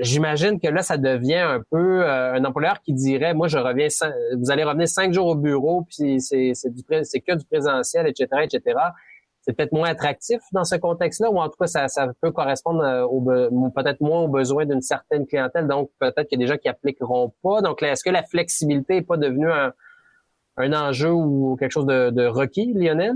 j'imagine 0.00 0.58
que 0.58 0.68
là, 0.68 0.82
ça 0.82 0.96
devient 0.96 1.36
un 1.36 1.62
peu 1.70 2.04
euh, 2.04 2.34
un 2.34 2.44
employeur 2.44 2.80
qui 2.82 2.94
dirait, 2.94 3.34
moi, 3.34 3.46
je 3.46 3.58
reviens, 3.58 3.86
vous 4.36 4.50
allez 4.50 4.64
revenir 4.64 4.88
cinq 4.88 5.12
jours 5.12 5.28
au 5.28 5.36
bureau, 5.36 5.82
puis 5.82 6.20
c'est 6.20 6.52
c'est 6.54 7.20
que 7.20 7.36
du 7.36 7.44
présentiel, 7.44 8.08
etc., 8.08 8.26
etc 8.42 8.74
c'est 9.48 9.54
peut-être 9.54 9.72
moins 9.72 9.88
attractif 9.88 10.40
dans 10.52 10.64
ce 10.64 10.76
contexte-là, 10.76 11.30
ou 11.30 11.38
en 11.38 11.48
tout 11.48 11.56
cas, 11.58 11.66
ça, 11.66 12.12
peut 12.20 12.30
correspondre 12.32 12.82
euh, 12.82 13.70
peut-être 13.74 14.02
moins 14.02 14.20
aux 14.20 14.28
besoins 14.28 14.66
d'une 14.66 14.82
certaine 14.82 15.26
clientèle. 15.26 15.66
Donc, 15.66 15.90
peut-être 15.98 16.28
qu'il 16.28 16.38
y 16.38 16.42
a 16.42 16.44
des 16.44 16.52
gens 16.52 16.58
qui 16.58 16.68
appliqueront 16.68 17.32
pas. 17.42 17.62
Donc, 17.62 17.82
est-ce 17.82 18.04
que 18.04 18.10
la 18.10 18.22
flexibilité 18.22 18.96
n'est 18.96 19.02
pas 19.02 19.16
devenue 19.16 19.50
un, 19.50 19.72
enjeu 20.74 21.10
ou 21.10 21.56
quelque 21.58 21.70
chose 21.70 21.86
de, 21.86 22.26
requis, 22.26 22.74
Lionel? 22.74 23.14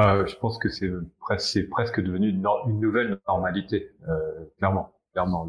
Euh, 0.00 0.26
je 0.26 0.34
pense 0.38 0.58
que 0.58 0.68
c'est 0.68 1.68
presque, 1.68 2.00
devenu 2.00 2.30
une, 2.30 2.44
nouvelle 2.80 3.20
normalité, 3.28 3.92
euh, 4.08 4.18
clairement. 4.58 4.90
Clairement, 5.12 5.48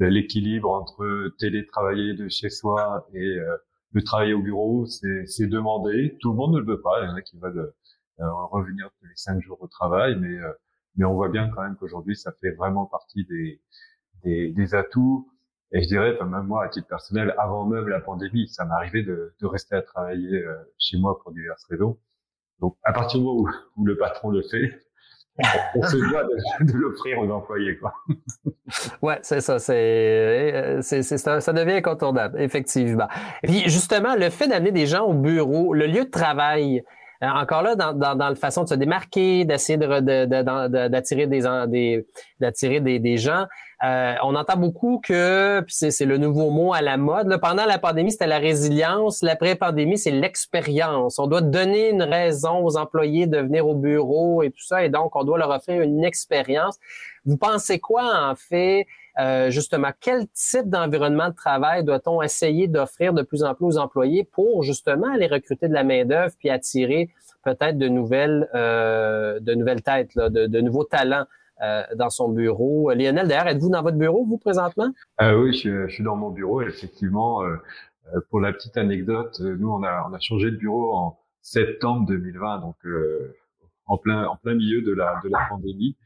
l'équilibre 0.00 0.70
entre 0.70 1.30
télétravailler 1.38 2.14
de 2.14 2.28
chez 2.28 2.50
soi 2.50 3.06
et 3.14 3.36
le 3.92 4.02
travailler 4.02 4.32
au 4.32 4.42
bureau, 4.42 4.86
c'est 4.86 5.46
demandé. 5.46 6.16
Tout 6.20 6.30
le 6.30 6.36
monde 6.36 6.54
ne 6.54 6.58
le 6.58 6.66
veut 6.66 6.80
pas. 6.80 7.02
Il 7.02 7.08
y 7.08 7.12
en 7.12 7.14
a 7.14 7.22
qui 7.22 7.36
veulent 7.36 7.72
revenir 8.18 8.90
tous 8.98 9.06
les 9.06 9.16
cinq 9.16 9.40
jours 9.40 9.60
au 9.60 9.68
travail, 9.68 10.16
mais 10.16 10.38
euh, 10.38 10.52
mais 10.96 11.04
on 11.04 11.14
voit 11.14 11.28
bien 11.28 11.50
quand 11.54 11.62
même 11.62 11.76
qu'aujourd'hui 11.76 12.16
ça 12.16 12.32
fait 12.40 12.52
vraiment 12.52 12.86
partie 12.86 13.24
des, 13.26 13.60
des, 14.24 14.50
des 14.52 14.74
atouts. 14.74 15.28
Et 15.72 15.82
je 15.82 15.88
dirais, 15.88 16.16
même 16.24 16.44
moi, 16.44 16.64
à 16.64 16.68
titre 16.68 16.86
personnel, 16.86 17.34
avant 17.38 17.66
même 17.66 17.88
la 17.88 17.98
pandémie, 18.00 18.48
ça 18.48 18.64
m'arrivait 18.64 19.02
de, 19.02 19.34
de 19.40 19.46
rester 19.46 19.74
à 19.74 19.82
travailler 19.82 20.44
euh, 20.44 20.54
chez 20.78 20.96
moi 20.96 21.18
pour 21.20 21.32
diverses 21.32 21.64
raisons. 21.68 21.98
Donc, 22.60 22.76
à 22.84 22.92
partir 22.92 23.18
du 23.18 23.26
moment 23.26 23.40
où, 23.40 23.50
où 23.76 23.84
le 23.84 23.98
patron 23.98 24.30
le 24.30 24.42
fait, 24.42 24.80
on 25.74 25.82
se 25.82 25.96
doit 26.08 26.22
de, 26.22 26.72
de 26.72 26.78
l'offrir 26.78 27.18
aux 27.18 27.28
employés, 27.30 27.76
quoi. 27.78 27.92
ouais, 29.02 29.18
c'est 29.22 29.40
ça. 29.40 29.58
C'est, 29.58 30.78
c'est, 30.82 31.02
ça, 31.02 31.40
ça 31.40 31.52
devient 31.52 31.72
incontournable, 31.72 32.40
effectivement. 32.40 33.08
Et 33.42 33.48
puis, 33.48 33.62
justement, 33.68 34.14
le 34.14 34.30
fait 34.30 34.46
d'amener 34.46 34.70
des 34.72 34.86
gens 34.86 35.04
au 35.04 35.14
bureau, 35.14 35.74
le 35.74 35.86
lieu 35.86 36.04
de 36.04 36.10
travail, 36.10 36.78
euh, 36.78 36.82
encore 37.22 37.62
là, 37.62 37.74
dans, 37.74 37.92
dans, 37.92 38.14
dans, 38.14 38.28
la 38.28 38.34
façon 38.34 38.64
de 38.64 38.68
se 38.68 38.74
démarquer, 38.74 39.44
d'essayer 39.44 39.78
de, 39.78 40.88
d'attirer 40.88 41.26
des, 41.26 41.42
des 41.68 42.06
d'attirer 42.40 42.80
des, 42.80 42.98
des, 42.98 43.16
gens. 43.16 43.46
Euh, 43.84 44.14
on 44.22 44.34
entend 44.34 44.56
beaucoup 44.56 45.00
que 45.04 45.64
c'est, 45.68 46.04
le 46.04 46.18
nouveau 46.18 46.50
mot 46.50 46.72
à 46.72 46.82
la 46.82 46.96
mode. 46.96 47.28
Là, 47.28 47.38
pendant 47.38 47.64
la 47.66 47.78
pandémie, 47.78 48.10
c'était 48.10 48.26
la 48.26 48.38
résilience. 48.38 49.22
L'après-pandémie, 49.22 49.98
c'est 49.98 50.10
l'expérience. 50.10 51.18
On 51.18 51.26
doit 51.26 51.42
donner 51.42 51.90
une 51.90 52.02
raison 52.02 52.64
aux 52.64 52.76
employés 52.76 53.26
de 53.26 53.38
venir 53.38 53.66
au 53.66 53.74
bureau 53.74 54.42
et 54.42 54.50
tout 54.50 54.62
ça, 54.62 54.84
et 54.84 54.88
donc 54.88 55.14
on 55.16 55.24
doit 55.24 55.38
leur 55.38 55.50
offrir 55.50 55.82
une 55.82 56.04
expérience. 56.04 56.78
Vous 57.24 57.36
pensez 57.36 57.78
quoi 57.78 58.30
en 58.30 58.34
fait 58.34 58.86
euh, 59.18 59.50
justement, 59.50 59.90
quel 60.00 60.28
type 60.28 60.68
d'environnement 60.68 61.30
de 61.30 61.34
travail 61.34 61.84
doit-on 61.84 62.20
essayer 62.20 62.68
d'offrir 62.68 63.14
de 63.14 63.22
plus 63.22 63.44
en 63.44 63.54
plus 63.54 63.64
aux 63.64 63.78
employés 63.78 64.24
pour 64.24 64.62
justement 64.62 65.10
aller 65.12 65.26
recruter 65.26 65.68
de 65.68 65.72
la 65.72 65.84
main-d'œuvre 65.84 66.34
puis 66.38 66.50
attirer 66.50 67.10
peut-être 67.42 67.78
de 67.78 67.88
nouvelles, 67.88 68.48
euh, 68.54 69.40
de 69.40 69.54
nouvelles 69.54 69.82
têtes, 69.82 70.16
de, 70.16 70.60
nouveaux 70.60 70.84
talents 70.84 71.24
euh, 71.62 71.82
dans 71.94 72.10
son 72.10 72.28
bureau? 72.28 72.92
Lionel, 72.92 73.28
d'ailleurs, 73.28 73.46
êtes-vous 73.48 73.70
dans 73.70 73.82
votre 73.82 73.96
bureau, 73.96 74.24
vous, 74.26 74.38
présentement? 74.38 74.92
oui, 75.20 75.54
je, 75.54 75.88
suis 75.88 76.04
dans 76.04 76.16
mon 76.16 76.30
bureau. 76.30 76.60
Effectivement, 76.60 77.40
pour 78.30 78.40
la 78.40 78.52
petite 78.52 78.76
anecdote, 78.76 79.40
nous, 79.40 79.70
on 79.70 79.82
a, 79.82 80.06
on 80.10 80.12
a 80.12 80.18
changé 80.18 80.50
de 80.50 80.56
bureau 80.56 80.94
en 80.94 81.18
septembre 81.40 82.06
2020, 82.08 82.58
donc 82.58 82.76
en 83.86 83.96
plein, 83.96 84.26
en 84.26 84.36
plein 84.36 84.54
milieu 84.54 84.82
de 84.82 84.92
la, 84.92 85.20
de 85.24 85.30
la 85.30 85.46
pandémie. 85.48 85.96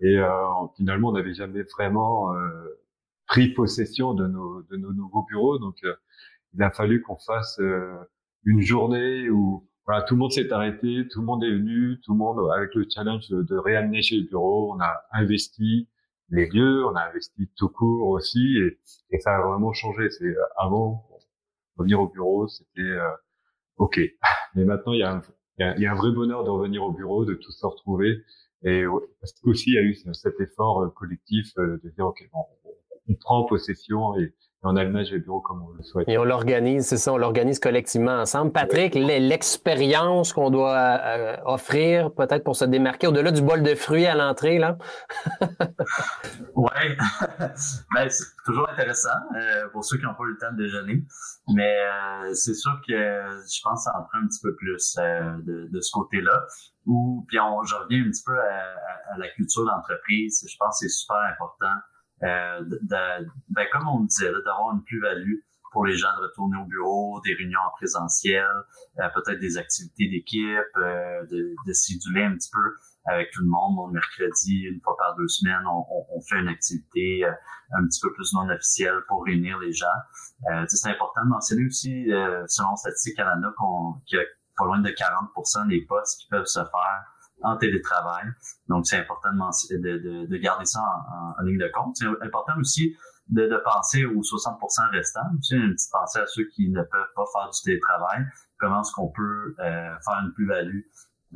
Et 0.00 0.18
euh, 0.18 0.28
finalement, 0.76 1.10
on 1.10 1.12
n'avait 1.12 1.34
jamais 1.34 1.62
vraiment 1.62 2.34
euh, 2.34 2.80
pris 3.26 3.48
possession 3.48 4.14
de 4.14 4.26
nos, 4.26 4.62
de 4.62 4.76
nos 4.76 4.92
nouveaux 4.92 5.24
bureaux. 5.24 5.58
Donc, 5.58 5.76
euh, 5.84 5.94
il 6.54 6.62
a 6.62 6.70
fallu 6.70 7.02
qu'on 7.02 7.16
fasse 7.16 7.60
une 8.44 8.62
journée 8.62 9.28
où 9.28 9.68
voilà, 9.86 10.02
tout 10.02 10.14
le 10.14 10.18
monde 10.20 10.32
s'est 10.32 10.50
arrêté, 10.52 11.06
tout 11.10 11.20
le 11.20 11.26
monde 11.26 11.44
est 11.44 11.50
venu, 11.50 12.00
tout 12.02 12.12
le 12.12 12.18
monde 12.18 12.50
avec 12.54 12.74
le 12.74 12.86
challenge 12.88 13.28
de, 13.28 13.42
de 13.42 13.56
réaménager 13.56 14.16
le 14.16 14.26
bureau. 14.26 14.74
On 14.74 14.80
a 14.80 15.02
investi 15.12 15.88
les 16.30 16.48
lieux, 16.48 16.86
on 16.86 16.94
a 16.94 17.02
investi 17.02 17.50
tout 17.56 17.68
court 17.68 18.08
aussi, 18.08 18.58
et, 18.58 18.78
et 19.10 19.20
ça 19.20 19.36
a 19.36 19.42
vraiment 19.42 19.72
changé. 19.74 20.08
C'est 20.10 20.34
avant 20.56 21.06
revenir 21.76 22.00
au 22.00 22.08
bureau, 22.08 22.48
c'était 22.48 22.96
ok, 23.76 24.00
mais 24.54 24.64
maintenant 24.64 24.94
il 24.94 25.00
y 25.00 25.02
a 25.02 25.12
un, 25.12 25.22
il 25.58 25.82
y 25.82 25.86
a 25.86 25.92
un 25.92 25.96
vrai 25.96 26.10
bonheur 26.10 26.42
de 26.44 26.50
revenir 26.50 26.82
au 26.82 26.92
bureau, 26.92 27.26
de 27.26 27.34
tous 27.34 27.52
se 27.52 27.66
retrouver 27.66 28.24
et 28.62 28.84
parce 29.20 29.32
qu'aussi 29.40 29.70
il 29.70 29.74
y 29.74 29.78
a 29.78 29.82
eu 29.82 29.94
cet 30.12 30.40
effort 30.40 30.82
euh, 30.82 30.88
collectif 30.90 31.52
euh, 31.58 31.80
de 31.84 31.90
dire 31.90 32.06
ok, 32.06 32.28
bon, 32.32 32.44
on 33.08 33.14
prend 33.14 33.44
possession 33.44 34.16
et, 34.18 34.34
on 34.66 34.76
aménage 34.76 35.10
le 35.12 35.18
bureau 35.18 35.40
comme 35.40 35.62
on 35.62 35.72
le 35.76 35.82
souhaite. 35.82 36.08
Et 36.08 36.18
on 36.18 36.24
l'organise, 36.24 36.86
c'est 36.86 36.96
ça, 36.96 37.12
on 37.12 37.16
l'organise 37.16 37.58
collectivement 37.58 38.12
ensemble. 38.20 38.52
Patrick, 38.52 38.94
l'expérience 38.94 40.32
qu'on 40.32 40.50
doit 40.50 40.98
euh, 41.02 41.36
offrir, 41.44 42.12
peut-être 42.12 42.44
pour 42.44 42.56
se 42.56 42.64
démarquer 42.64 43.06
au-delà 43.06 43.30
du 43.30 43.42
bol 43.42 43.62
de 43.62 43.74
fruits 43.74 44.06
à 44.06 44.14
l'entrée, 44.14 44.58
là. 44.58 44.76
ouais, 46.54 46.96
ben, 47.94 48.08
c'est 48.08 48.24
toujours 48.44 48.68
intéressant 48.68 49.08
pour 49.72 49.84
ceux 49.84 49.98
qui 49.98 50.04
n'ont 50.04 50.14
pas 50.14 50.24
eu 50.24 50.32
le 50.32 50.38
temps 50.38 50.52
de 50.52 50.62
déjeuner, 50.62 51.04
mais 51.54 51.76
c'est 52.34 52.54
sûr 52.54 52.72
que 52.86 52.92
je 52.92 53.60
pense 53.62 53.80
que 53.80 53.90
ça 53.90 53.98
en 53.98 54.02
prend 54.02 54.18
un 54.22 54.26
petit 54.26 54.40
peu 54.42 54.54
plus 54.56 54.96
de, 54.96 55.68
de, 55.70 55.80
ce 55.80 55.90
côté-là 55.92 56.42
ou 56.86 57.24
puis 57.28 57.38
on, 57.40 57.62
je 57.64 57.74
reviens 57.74 58.00
un 58.00 58.10
petit 58.10 58.22
peu 58.24 58.38
à, 58.38 59.18
la 59.18 59.28
culture 59.30 59.64
d'entreprise. 59.64 60.46
Je 60.48 60.56
pense 60.58 60.80
que 60.80 60.86
c'est 60.86 60.94
super 60.94 61.16
important. 61.16 61.74
Euh, 62.22 62.62
ben, 62.82 63.66
comme 63.72 63.88
on 63.88 64.04
disait, 64.04 64.32
d'avoir 64.32 64.74
une 64.74 64.82
plus-value 64.84 65.40
pour 65.72 65.84
les 65.84 65.96
gens 65.96 66.08
de 66.16 66.22
retourner 66.22 66.56
au 66.58 66.64
bureau, 66.64 67.20
des 67.24 67.34
réunions 67.34 67.60
en 67.60 67.70
présentiel, 67.76 68.46
euh, 68.98 69.08
peut-être 69.14 69.40
des 69.40 69.58
activités 69.58 70.08
d'équipe, 70.08 70.76
euh, 70.78 71.26
de, 71.26 71.54
de 71.66 71.72
s'éduler 71.72 72.24
un 72.24 72.34
petit 72.34 72.50
peu 72.50 72.76
avec 73.12 73.30
tout 73.32 73.42
le 73.42 73.48
monde. 73.48 73.88
Le 73.88 73.94
mercredi, 73.94 74.62
une 74.62 74.80
fois 74.80 74.96
par 74.96 75.16
deux 75.16 75.28
semaines, 75.28 75.64
on, 75.66 76.20
fait 76.22 76.38
une 76.38 76.48
activité 76.48 77.24
un 77.72 77.86
petit 77.86 78.00
peu 78.00 78.12
plus 78.14 78.32
non 78.32 78.48
officielle 78.48 78.98
pour 79.06 79.24
réunir 79.24 79.58
les 79.58 79.72
gens. 79.72 79.86
C'est 80.66 80.88
important 80.88 81.24
de 81.24 81.28
mentionner 81.28 81.66
aussi, 81.66 82.06
selon 82.48 82.74
Statistique 82.74 83.16
Canada, 83.16 83.52
qu'il 84.06 84.18
y 84.18 84.20
a 84.20 84.24
pas 84.56 84.64
loin 84.64 84.80
de 84.80 84.90
40% 84.90 85.68
des 85.68 85.82
postes 85.82 86.20
qui 86.20 86.28
peuvent 86.28 86.46
se 86.46 86.58
faire 86.58 87.04
en 87.42 87.56
télétravail. 87.56 88.24
Donc, 88.68 88.86
c'est 88.86 88.98
important 88.98 89.30
de, 89.32 89.76
de, 89.76 90.26
de, 90.26 90.36
garder 90.36 90.64
ça 90.64 90.80
en, 91.38 91.42
ligne 91.42 91.58
de 91.58 91.70
compte. 91.72 91.96
C'est 91.96 92.06
important 92.22 92.54
aussi 92.58 92.96
de, 93.28 93.46
de 93.46 93.56
penser 93.64 94.04
aux 94.04 94.22
60 94.22 94.58
restants. 94.92 95.20
Tu 95.46 95.56
une 95.56 95.74
petite 95.74 95.90
pensée 95.92 96.18
à 96.20 96.26
ceux 96.26 96.44
qui 96.54 96.70
ne 96.70 96.82
peuvent 96.82 97.12
pas 97.14 97.24
faire 97.32 97.50
du 97.50 97.60
télétravail. 97.62 98.24
Comment 98.58 98.80
est-ce 98.80 98.92
qu'on 98.92 99.08
peut 99.08 99.54
euh, 99.58 99.98
faire 100.04 100.20
une 100.22 100.32
plus-value 100.32 100.80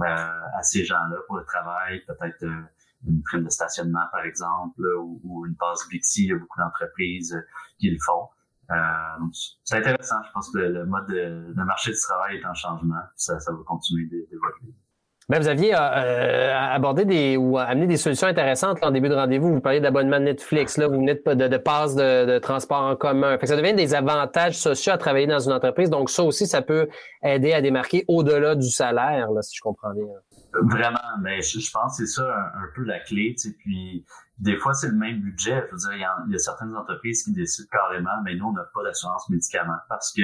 euh, 0.00 0.04
à 0.04 0.62
ces 0.62 0.84
gens-là 0.84 1.16
pour 1.26 1.36
le 1.36 1.44
travail, 1.44 2.00
peut-être 2.06 2.42
euh, 2.44 2.62
une 3.06 3.22
prime 3.22 3.44
de 3.44 3.50
stationnement, 3.50 4.06
par 4.12 4.24
exemple, 4.24 4.80
ou, 4.98 5.44
une 5.46 5.56
passe 5.56 5.86
Bixi. 5.90 6.24
Il 6.24 6.28
y 6.28 6.32
a 6.32 6.38
beaucoup 6.38 6.58
d'entreprises 6.58 7.36
qui 7.78 7.90
le 7.90 7.98
font. 8.00 8.28
Euh, 8.70 9.26
c'est 9.64 9.78
intéressant. 9.78 10.22
Je 10.26 10.32
pense 10.32 10.50
que 10.52 10.58
le, 10.58 10.86
mode 10.86 11.06
de, 11.08 11.64
marché 11.64 11.90
du 11.90 11.98
travail 11.98 12.36
est 12.36 12.46
en 12.46 12.54
changement. 12.54 13.02
Ça, 13.16 13.38
ça 13.40 13.52
va 13.52 13.58
continuer 13.66 14.06
d'évoluer. 14.06 14.74
Ben, 15.30 15.40
vous 15.40 15.46
aviez 15.46 15.72
euh, 15.72 15.78
euh, 15.78 16.74
abordé 16.74 17.04
des 17.04 17.36
ou 17.36 17.56
amené 17.56 17.86
des 17.86 17.96
solutions 17.96 18.26
intéressantes 18.26 18.78
en 18.82 18.90
début 18.90 19.08
de 19.08 19.14
rendez-vous. 19.14 19.54
Vous 19.54 19.60
parliez 19.60 19.78
d'abonnement 19.78 20.18
Netflix, 20.18 20.76
là, 20.76 20.88
vous 20.88 20.94
venez 20.94 21.14
de, 21.14 21.34
de, 21.34 21.46
de 21.46 21.56
passe 21.56 21.94
de, 21.94 22.40
transport 22.40 22.82
en 22.82 22.96
commun. 22.96 23.38
Fait 23.38 23.46
ça 23.46 23.56
devient 23.56 23.72
des 23.72 23.94
avantages 23.94 24.58
sociaux 24.58 24.92
à 24.92 24.98
travailler 24.98 25.28
dans 25.28 25.38
une 25.38 25.52
entreprise. 25.52 25.88
Donc 25.88 26.10
ça 26.10 26.24
aussi, 26.24 26.48
ça 26.48 26.62
peut 26.62 26.88
aider 27.22 27.52
à 27.52 27.60
démarquer 27.60 28.04
au-delà 28.08 28.56
du 28.56 28.68
salaire, 28.70 29.30
là, 29.30 29.40
si 29.42 29.56
je 29.56 29.60
comprends 29.60 29.94
bien. 29.94 30.04
Vraiment, 30.68 30.98
mais 31.22 31.40
je, 31.42 31.70
pense 31.70 31.96
que 31.96 32.04
c'est 32.04 32.12
ça 32.12 32.24
un, 32.24 32.66
peu 32.74 32.82
la 32.82 32.98
clé. 32.98 33.36
Tu 33.40 33.50
sais, 33.50 33.56
puis 33.56 34.04
des 34.40 34.56
fois, 34.56 34.74
c'est 34.74 34.88
le 34.88 34.96
même 34.96 35.20
budget. 35.20 35.64
Je 35.68 35.70
veux 35.70 35.78
dire, 35.78 36.08
il 36.26 36.32
y, 36.32 36.34
a, 36.34 36.38
certaines 36.38 36.74
entreprises 36.74 37.22
qui 37.22 37.32
décident 37.32 37.68
carrément, 37.70 38.20
mais 38.24 38.34
nous, 38.34 38.46
on 38.46 38.52
n'a 38.52 38.64
pas 38.74 38.82
d'assurance 38.82 39.30
médicaments 39.30 39.78
parce 39.88 40.12
que 40.12 40.22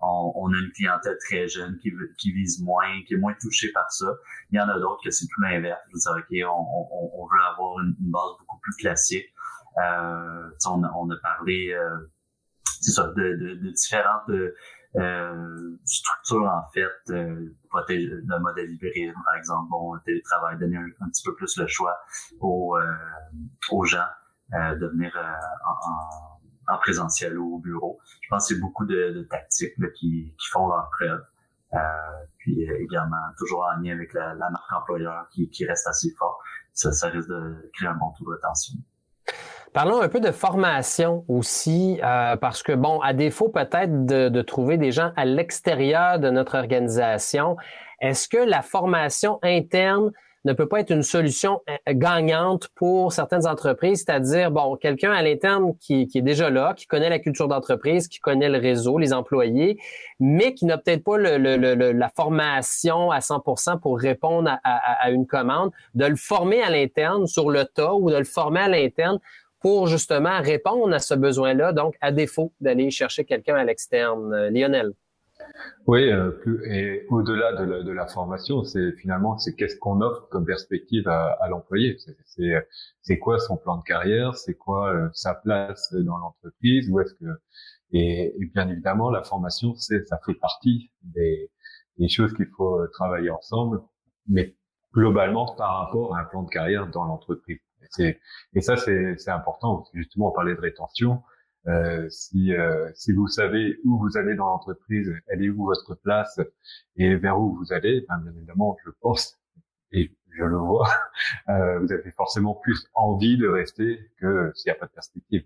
on, 0.00 0.52
a 0.52 0.58
une 0.58 0.72
clientèle 0.72 1.16
très 1.26 1.48
jeune 1.48 1.78
qui, 1.78 1.92
qui 2.18 2.32
vise 2.32 2.62
moins, 2.62 3.02
qui 3.06 3.14
est 3.14 3.18
moins 3.18 3.34
touchée 3.40 3.72
par 3.72 3.90
ça. 3.90 4.06
Il 4.50 4.56
y 4.56 4.60
en 4.60 4.68
a 4.68 4.78
d'autres 4.78 5.02
que 5.02 5.10
c'est 5.10 5.26
tout 5.26 5.40
l'inverse. 5.40 5.80
Je 5.88 5.94
veux 5.94 6.20
dire, 6.28 6.46
OK, 6.46 6.56
on, 6.56 7.20
on, 7.20 7.26
veut 7.26 7.42
avoir 7.52 7.80
une, 7.80 7.94
base 7.98 8.30
beaucoup 8.40 8.58
plus 8.60 8.76
classique. 8.76 9.26
Euh, 9.78 10.50
on, 10.66 10.82
on, 10.82 11.10
a 11.10 11.16
parlé 11.22 11.72
euh, 11.72 11.96
de, 12.86 13.34
de, 13.36 13.54
de 13.54 13.70
différentes 13.70 14.30
euh, 14.96 15.78
structures, 15.84 16.46
en 16.46 16.64
fait, 16.72 17.12
euh, 17.12 17.54
le 17.88 18.38
modèle 18.38 18.70
hybride, 18.70 19.12
par 19.24 19.36
exemple. 19.36 19.68
Bon, 19.70 19.98
télétravail, 20.04 20.58
donner 20.58 20.76
un, 20.76 21.08
petit 21.08 21.22
peu 21.24 21.34
plus 21.34 21.56
le 21.58 21.66
choix 21.66 21.96
aux, 22.40 22.76
euh, 22.78 22.94
aux 23.70 23.84
gens 23.84 24.06
euh, 24.54 24.74
de 24.76 24.86
venir 24.86 25.12
en, 25.16 25.90
en 25.90 26.35
en 26.68 26.78
présentiel 26.78 27.38
ou 27.38 27.56
au 27.56 27.58
bureau. 27.58 27.98
Je 28.22 28.28
pense 28.28 28.48
que 28.48 28.54
c'est 28.54 28.60
beaucoup 28.60 28.84
de, 28.84 29.12
de 29.12 29.22
tactiques 29.22 29.74
qui, 29.94 30.34
qui, 30.38 30.48
font 30.50 30.68
leur 30.68 30.90
preuve. 30.90 31.22
Euh, 31.74 31.78
puis 32.38 32.68
euh, 32.68 32.78
également, 32.80 33.16
toujours 33.38 33.64
en 33.64 33.80
lien 33.80 33.92
avec 33.92 34.12
la, 34.12 34.34
la 34.34 34.50
marque 34.50 34.72
employeur 34.72 35.28
qui, 35.30 35.48
qui, 35.50 35.66
reste 35.66 35.86
assez 35.86 36.10
fort. 36.18 36.38
Ça, 36.72 36.92
ça 36.92 37.08
risque 37.08 37.28
de 37.28 37.70
créer 37.74 37.88
un 37.88 37.94
bon 37.94 38.12
taux 38.18 38.24
de 38.24 38.36
rétention. 38.36 38.74
Parlons 39.72 40.00
un 40.00 40.08
peu 40.08 40.20
de 40.20 40.30
formation 40.30 41.24
aussi, 41.28 42.00
euh, 42.02 42.36
parce 42.36 42.62
que, 42.62 42.72
bon, 42.72 43.00
à 43.00 43.12
défaut 43.12 43.48
peut-être 43.48 44.06
de, 44.06 44.28
de 44.28 44.42
trouver 44.42 44.78
des 44.78 44.92
gens 44.92 45.12
à 45.16 45.24
l'extérieur 45.24 46.18
de 46.18 46.30
notre 46.30 46.56
organisation, 46.56 47.56
est-ce 48.00 48.28
que 48.28 48.38
la 48.38 48.62
formation 48.62 49.38
interne 49.42 50.12
ne 50.46 50.52
peut 50.52 50.68
pas 50.68 50.80
être 50.80 50.90
une 50.90 51.02
solution 51.02 51.60
euh, 51.68 51.76
gagnante 51.88 52.68
pour 52.74 53.12
certaines 53.12 53.46
entreprises, 53.46 54.04
c'est-à-dire, 54.06 54.50
bon, 54.50 54.76
quelqu'un 54.76 55.12
à 55.12 55.22
l'interne 55.22 55.76
qui, 55.78 56.08
est 56.14 56.22
déjà 56.22 56.50
là, 56.50 56.72
qui 56.74 56.86
connaît 56.86 57.10
la 57.10 57.18
culture 57.18 57.48
d'entreprise, 57.48 58.08
qui 58.08 58.20
connaît 58.20 58.48
le 58.48 58.58
réseau, 58.58 58.98
les 58.98 59.12
employés, 59.12 59.78
mais 60.20 60.54
qui 60.54 60.64
n'a 60.64 60.78
peut-être 60.78 61.04
pas 61.04 61.18
la 61.18 62.08
formation 62.10 63.10
à 63.10 63.18
100% 63.18 63.80
pour 63.80 63.98
répondre 63.98 64.50
à, 64.64 65.10
une 65.10 65.26
commande, 65.26 65.70
de 65.94 66.06
le 66.06 66.16
former 66.16 66.62
à 66.62 66.70
l'interne 66.70 67.26
sur 67.26 67.50
le 67.50 67.64
tas 67.64 67.94
ou 67.94 68.10
de 68.10 68.16
le 68.16 68.24
former 68.24 68.60
à 68.60 68.68
l'interne 68.68 69.18
pour 69.60 69.88
justement 69.88 70.40
répondre 70.40 70.94
à 70.94 71.00
ce 71.00 71.14
besoin-là, 71.14 71.72
donc 71.72 71.96
à 72.00 72.12
défaut 72.12 72.52
d'aller 72.60 72.90
chercher 72.90 73.24
quelqu'un 73.24 73.56
à 73.56 73.64
l'externe. 73.64 74.32
Euh, 74.32 74.50
Lionel. 74.50 74.92
Oui, 75.86 76.10
euh, 76.10 76.32
et 76.66 77.06
au-delà 77.10 77.52
de, 77.54 77.64
la, 77.64 77.82
de 77.82 77.92
la 77.92 78.06
formation, 78.06 78.64
c'est 78.64 78.92
finalement 78.92 79.38
c'est 79.38 79.54
qu'est-ce 79.54 79.76
qu'on 79.76 80.00
offre 80.00 80.28
comme 80.30 80.44
perspective 80.44 81.06
à, 81.08 81.32
à 81.40 81.48
l'employé? 81.48 81.96
C'est 82.24 82.66
c'est 83.02 83.18
quoi 83.18 83.38
son 83.38 83.56
plan 83.56 83.78
de 83.78 83.82
carrière, 83.84 84.36
c'est 84.36 84.54
quoi 84.54 84.92
euh, 84.92 85.08
sa 85.12 85.34
place 85.34 85.92
dans 85.94 86.18
l'entreprise, 86.18 86.90
où 86.90 87.00
est-ce 87.00 87.14
que 87.14 87.26
et, 87.92 88.34
et, 88.40 88.46
bien 88.46 88.68
évidemment 88.68 89.10
la 89.10 89.22
formation, 89.22 89.74
c'est 89.76 90.04
ça 90.06 90.18
fait 90.26 90.34
partie 90.34 90.90
des, 91.02 91.50
des 91.98 92.08
choses 92.08 92.34
qu'il 92.34 92.48
faut 92.56 92.80
euh, 92.80 92.88
travailler 92.92 93.30
ensemble, 93.30 93.80
mais 94.28 94.56
globalement 94.92 95.54
par 95.56 95.78
rapport 95.84 96.16
à 96.16 96.20
un 96.20 96.24
plan 96.24 96.42
de 96.42 96.50
carrière 96.50 96.88
dans 96.88 97.04
l'entreprise. 97.04 97.60
Et, 97.98 98.18
ça 98.60 98.76
c'est 98.76 99.28
important 99.30 99.76
parce 99.76 99.90
que 99.90 99.98
justement 99.98 100.30
on 100.30 100.32
parlait 100.32 100.54
de 100.54 100.60
rétention. 100.60 101.22
Euh, 101.68 102.08
si, 102.10 102.54
euh, 102.54 102.88
si 102.94 103.12
vous 103.12 103.26
savez 103.26 103.78
où 103.84 103.98
vous 103.98 104.16
allez 104.16 104.36
dans 104.36 104.46
l'entreprise, 104.46 105.12
elle 105.26 105.42
est 105.42 105.48
où 105.48 105.64
votre 105.64 105.96
place 105.96 106.40
et 106.96 107.16
vers 107.16 107.40
où 107.40 107.56
vous 107.56 107.72
allez, 107.72 108.04
ben, 108.08 108.18
bien 108.18 108.32
évidemment, 108.36 108.76
je 108.84 108.90
pense 109.00 109.36
et 109.90 110.12
je 110.30 110.44
le 110.44 110.56
vois, 110.56 110.88
euh, 111.48 111.80
vous 111.80 111.92
avez 111.92 112.10
forcément 112.12 112.54
plus 112.54 112.86
envie 112.94 113.36
de 113.36 113.48
rester 113.48 113.98
que 114.20 114.52
s'il 114.54 114.70
n'y 114.70 114.76
a 114.76 114.78
pas 114.78 114.86
de 114.86 114.92
perspective. 114.92 115.44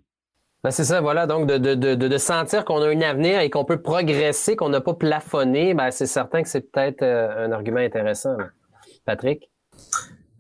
Ben 0.63 0.71
c'est 0.71 0.85
ça, 0.85 1.01
voilà. 1.01 1.27
Donc, 1.27 1.47
de, 1.47 2.19
sentir 2.19 2.67
qu'on 2.67 2.83
a 2.83 2.89
un 2.89 3.01
avenir 3.01 3.41
et 3.41 3.49
qu'on 3.49 3.65
peut 3.65 3.81
progresser, 3.81 4.57
qu'on 4.57 4.69
n'a 4.69 4.83
pas 4.83 4.93
plafonné, 4.93 5.73
ben, 5.73 5.91
c'est 5.91 6.05
certain 6.05 6.43
que 6.43 6.49
c'est 6.51 6.71
peut-être 6.71 7.03
un 7.03 7.51
argument 7.51 7.79
intéressant. 7.79 8.37
Patrick? 9.07 9.51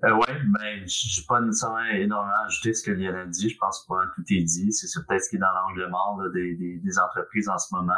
Euh, 0.05 0.13
oui, 0.15 0.35
ben, 0.47 0.83
j'ai 0.87 1.23
pas 1.29 1.41
nécessairement 1.41 1.85
énormément 1.85 2.45
ajouté 2.47 2.73
ce 2.73 2.83
que 2.83 2.91
Lionel 2.91 3.29
dit. 3.29 3.51
Je 3.51 3.59
pense 3.59 3.85
pas 3.87 4.03
tout 4.15 4.23
est 4.31 4.43
dit. 4.43 4.73
C'est 4.73 4.89
peut-être 5.07 5.25
ce 5.25 5.31
qui 5.31 5.37
est 5.37 5.41
dans 5.41 5.53
l'angle 5.53 5.89
mort 5.91 6.19
des, 6.33 6.55
des, 6.55 6.79
des, 6.79 6.99
entreprises 6.99 7.49
en 7.51 7.59
ce 7.59 7.75
moment. 7.75 7.93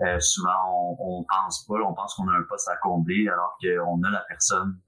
Euh, 0.00 0.18
souvent, 0.18 0.96
on, 0.98 1.18
on 1.18 1.24
pense 1.24 1.66
pas, 1.66 1.74
on 1.74 1.92
pense 1.92 2.14
qu'on 2.14 2.28
a 2.28 2.32
un 2.32 2.42
poste 2.44 2.68
à 2.68 2.76
combler 2.76 3.28
alors 3.28 3.58
qu'on 3.62 4.02
a 4.02 4.10
la 4.10 4.24
personne 4.28 4.78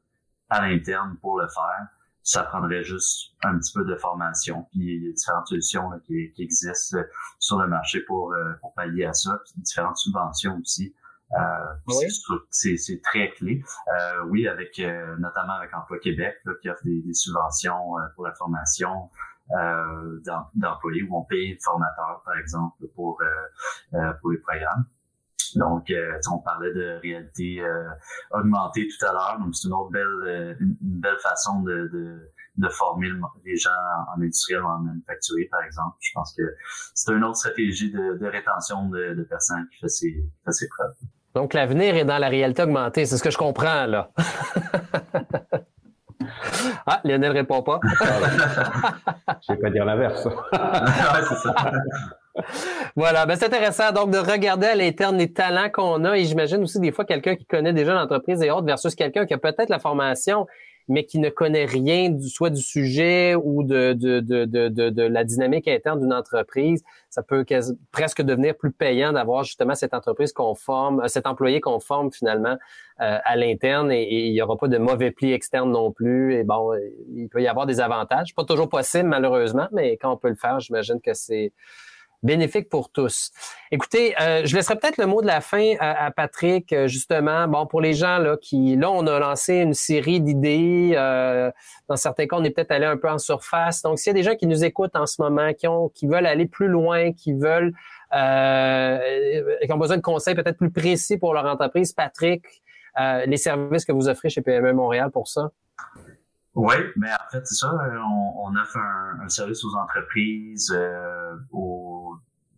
à 0.48 0.66
l'interne 0.66 1.18
pour 1.20 1.38
le 1.38 1.48
faire. 1.48 1.88
Ça 2.22 2.42
prendrait 2.44 2.82
juste 2.82 3.32
un 3.42 3.58
petit 3.58 3.72
peu 3.74 3.84
de 3.84 3.96
formation. 3.96 4.66
Puis 4.70 4.80
il 4.80 5.04
y 5.04 5.08
a 5.10 5.12
différentes 5.12 5.46
solutions 5.48 5.90
qui, 6.06 6.32
qui, 6.32 6.42
existent 6.42 6.98
sur 7.38 7.58
le 7.58 7.66
marché 7.66 8.00
pour, 8.06 8.32
euh, 8.32 8.54
pour 8.62 8.72
pallier 8.72 9.04
à 9.04 9.12
ça. 9.12 9.38
Puis 9.44 9.60
différentes 9.60 9.98
subventions 9.98 10.58
aussi. 10.58 10.94
Euh, 11.32 11.38
c'est 12.50 13.02
très 13.02 13.30
clé. 13.30 13.62
Euh, 13.88 14.24
oui, 14.28 14.46
avec 14.46 14.78
euh, 14.78 15.16
notamment 15.18 15.54
avec 15.54 15.74
Emploi 15.74 15.98
Québec 15.98 16.36
qui 16.60 16.68
offre 16.70 16.84
des, 16.84 17.02
des 17.02 17.14
subventions 17.14 17.94
pour 18.14 18.24
la 18.24 18.34
formation 18.34 19.10
d'employés 20.54 21.02
où 21.02 21.18
on 21.18 21.24
paye 21.24 21.52
le 21.52 21.58
formateur, 21.62 22.22
par 22.24 22.38
exemple, 22.38 22.86
pour, 22.94 23.20
pour 24.20 24.30
les 24.30 24.38
programmes. 24.38 24.86
Donc, 25.56 25.92
on 26.32 26.38
parlait 26.38 26.72
de 26.72 26.98
réalité 27.02 27.62
augmentée 28.30 28.88
tout 28.88 29.06
à 29.06 29.12
l'heure. 29.12 29.38
Donc, 29.38 29.54
c'est 29.54 29.68
une 29.68 29.74
autre 29.74 29.90
belle, 29.90 30.56
une, 30.60 30.76
belle 30.80 31.18
façon 31.18 31.60
de, 31.60 31.90
de, 31.92 32.32
de, 32.56 32.68
former 32.68 33.08
les 33.44 33.56
gens 33.56 33.70
en 34.14 34.20
industriel 34.20 34.62
ou 34.62 34.66
en 34.66 34.78
manufacturier, 34.78 35.48
par 35.50 35.62
exemple. 35.62 35.96
Je 36.00 36.10
pense 36.14 36.34
que 36.34 36.42
c'est 36.94 37.12
une 37.12 37.24
autre 37.24 37.36
stratégie 37.36 37.90
de, 37.90 38.18
de 38.18 38.26
rétention 38.26 38.88
de, 38.88 39.14
de, 39.14 39.22
personnes 39.22 39.66
qui 39.72 39.80
fait 39.80 39.88
ses, 39.88 40.12
qui 40.12 40.42
fait 40.44 40.52
ses 40.52 40.68
preuves. 40.68 40.94
Donc, 41.34 41.54
l'avenir 41.54 41.96
est 41.96 42.04
dans 42.04 42.18
la 42.18 42.28
réalité 42.28 42.62
augmentée. 42.62 43.06
C'est 43.06 43.16
ce 43.16 43.22
que 43.22 43.30
je 43.30 43.38
comprends, 43.38 43.86
là. 43.86 44.10
ah, 46.86 47.00
Lionel 47.04 47.32
répond 47.32 47.62
pas. 47.62 47.80
je 49.46 49.52
vais 49.52 49.58
pas 49.58 49.70
dire 49.70 49.84
l'inverse. 49.84 50.26
voilà, 52.96 53.26
ben 53.26 53.36
c'est 53.36 53.46
intéressant 53.46 53.92
donc 53.92 54.10
de 54.10 54.18
regarder 54.18 54.66
à 54.66 54.74
l'interne 54.74 55.16
les 55.16 55.32
talents 55.32 55.70
qu'on 55.70 56.04
a 56.04 56.16
et 56.16 56.24
j'imagine 56.24 56.62
aussi 56.62 56.80
des 56.80 56.92
fois 56.92 57.04
quelqu'un 57.04 57.36
qui 57.36 57.46
connaît 57.46 57.72
déjà 57.72 57.94
l'entreprise 57.94 58.42
et 58.42 58.50
autres 58.50 58.66
versus 58.66 58.94
quelqu'un 58.94 59.26
qui 59.26 59.34
a 59.34 59.38
peut-être 59.38 59.68
la 59.68 59.78
formation 59.78 60.46
mais 60.88 61.04
qui 61.04 61.18
ne 61.18 61.30
connaît 61.30 61.64
rien 61.64 62.10
du 62.10 62.28
soit 62.28 62.50
du 62.50 62.62
sujet 62.62 63.34
ou 63.34 63.62
de, 63.62 63.92
de, 63.92 64.20
de, 64.20 64.44
de, 64.44 64.68
de 64.68 65.02
la 65.02 65.24
dynamique 65.24 65.68
interne 65.68 66.00
d'une 66.00 66.12
entreprise, 66.12 66.82
ça 67.10 67.22
peut 67.22 67.44
presque 67.92 68.22
devenir 68.22 68.56
plus 68.56 68.72
payant 68.72 69.12
d'avoir 69.12 69.44
justement 69.44 69.74
cette 69.74 69.94
entreprise 69.94 70.32
conforme, 70.32 71.00
euh, 71.00 71.08
cet 71.08 71.26
employé 71.26 71.60
conforme 71.60 72.12
finalement 72.12 72.56
euh, 73.00 73.18
à 73.24 73.36
l'interne 73.36 73.90
et, 73.92 74.26
il 74.26 74.32
n'y 74.32 74.42
aura 74.42 74.56
pas 74.56 74.68
de 74.68 74.78
mauvais 74.78 75.10
plis 75.10 75.32
externes 75.32 75.70
non 75.70 75.92
plus. 75.92 76.34
Et 76.34 76.44
bon, 76.44 76.72
il 77.14 77.28
peut 77.28 77.42
y 77.42 77.48
avoir 77.48 77.66
des 77.66 77.80
avantages. 77.80 78.34
Pas 78.34 78.44
toujours 78.44 78.68
possible 78.68 79.08
malheureusement, 79.08 79.68
mais 79.72 79.96
quand 79.96 80.12
on 80.12 80.16
peut 80.16 80.28
le 80.28 80.34
faire, 80.34 80.60
j'imagine 80.60 81.00
que 81.00 81.14
c'est 81.14 81.52
bénéfique 82.24 82.68
pour 82.68 82.90
tous. 82.90 83.30
Écoutez, 83.70 84.20
euh, 84.20 84.42
je 84.44 84.56
laisserai 84.56 84.76
peut-être 84.76 84.96
le 84.96 85.06
mot 85.06 85.20
de 85.20 85.26
la 85.26 85.40
fin 85.40 85.74
à, 85.78 86.10
Patrick, 86.10 86.72
euh, 86.72 86.88
justement. 86.88 87.46
Bon, 87.46 87.66
pour 87.66 87.80
les 87.80 87.92
gens 87.92 88.18
là 88.18 88.36
qui, 88.36 88.76
là, 88.76 88.90
on 88.90 89.06
a 89.06 89.18
lancé 89.18 89.56
une 89.56 89.74
série 89.74 90.20
d'idées. 90.20 90.94
Euh, 90.96 91.50
dans 91.88 91.96
certains 91.96 92.26
cas, 92.26 92.36
on 92.36 92.44
est 92.44 92.50
peut-être 92.50 92.72
allé 92.72 92.86
un 92.86 92.96
peu 92.96 93.08
en 93.08 93.18
surface. 93.18 93.82
Donc, 93.82 93.98
s'il 93.98 94.08
y 94.08 94.10
a 94.10 94.14
des 94.14 94.22
gens 94.22 94.34
qui 94.34 94.46
nous 94.46 94.64
écoutent 94.64 94.96
en 94.96 95.06
ce 95.06 95.20
moment, 95.20 95.52
qui 95.52 95.68
ont, 95.68 95.90
qui 95.90 96.06
veulent 96.06 96.26
aller 96.26 96.46
plus 96.46 96.68
loin, 96.68 97.12
qui 97.12 97.34
veulent, 97.34 97.74
euh, 98.16 98.98
qui 99.62 99.72
ont 99.72 99.78
besoin 99.78 99.98
de 99.98 100.02
conseils 100.02 100.34
peut-être 100.34 100.56
plus 100.56 100.70
précis 100.70 101.18
pour 101.18 101.34
leur 101.34 101.44
entreprise, 101.44 101.92
Patrick, 101.92 102.44
les 103.26 103.36
services 103.36 103.84
que 103.84 103.92
vous 103.92 104.08
offrez 104.08 104.30
chez 104.30 104.40
PME 104.40 104.72
Montréal 104.72 105.10
pour 105.10 105.28
ça. 105.28 105.50
Oui, 106.54 106.74
mais 106.96 107.10
en 107.10 107.30
fait, 107.32 107.44
c'est 107.44 107.56
ça. 107.56 107.72
On, 108.06 108.46
on 108.46 108.56
offre 108.56 108.76
un, 108.76 109.24
un, 109.24 109.28
service 109.28 109.64
aux 109.64 109.74
entreprises, 109.74 110.72
euh, 110.72 111.34
au, 111.50 111.83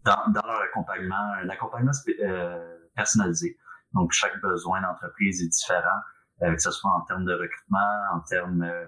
dans, 0.06 0.32
dans, 0.32 0.46
leur 0.46 0.62
accompagnement, 0.62 1.32
un 1.42 1.48
accompagnement 1.48 1.92
euh, 2.20 2.76
personnalisé. 2.94 3.58
Donc, 3.92 4.12
chaque 4.12 4.40
besoin 4.40 4.80
d'entreprise 4.80 5.42
est 5.42 5.48
différent, 5.48 6.00
euh, 6.42 6.54
que 6.54 6.62
ce 6.62 6.70
soit 6.70 6.90
en 6.90 7.02
termes 7.02 7.24
de 7.24 7.34
recrutement, 7.34 8.02
en 8.14 8.20
termes 8.20 8.62
euh, 8.62 8.86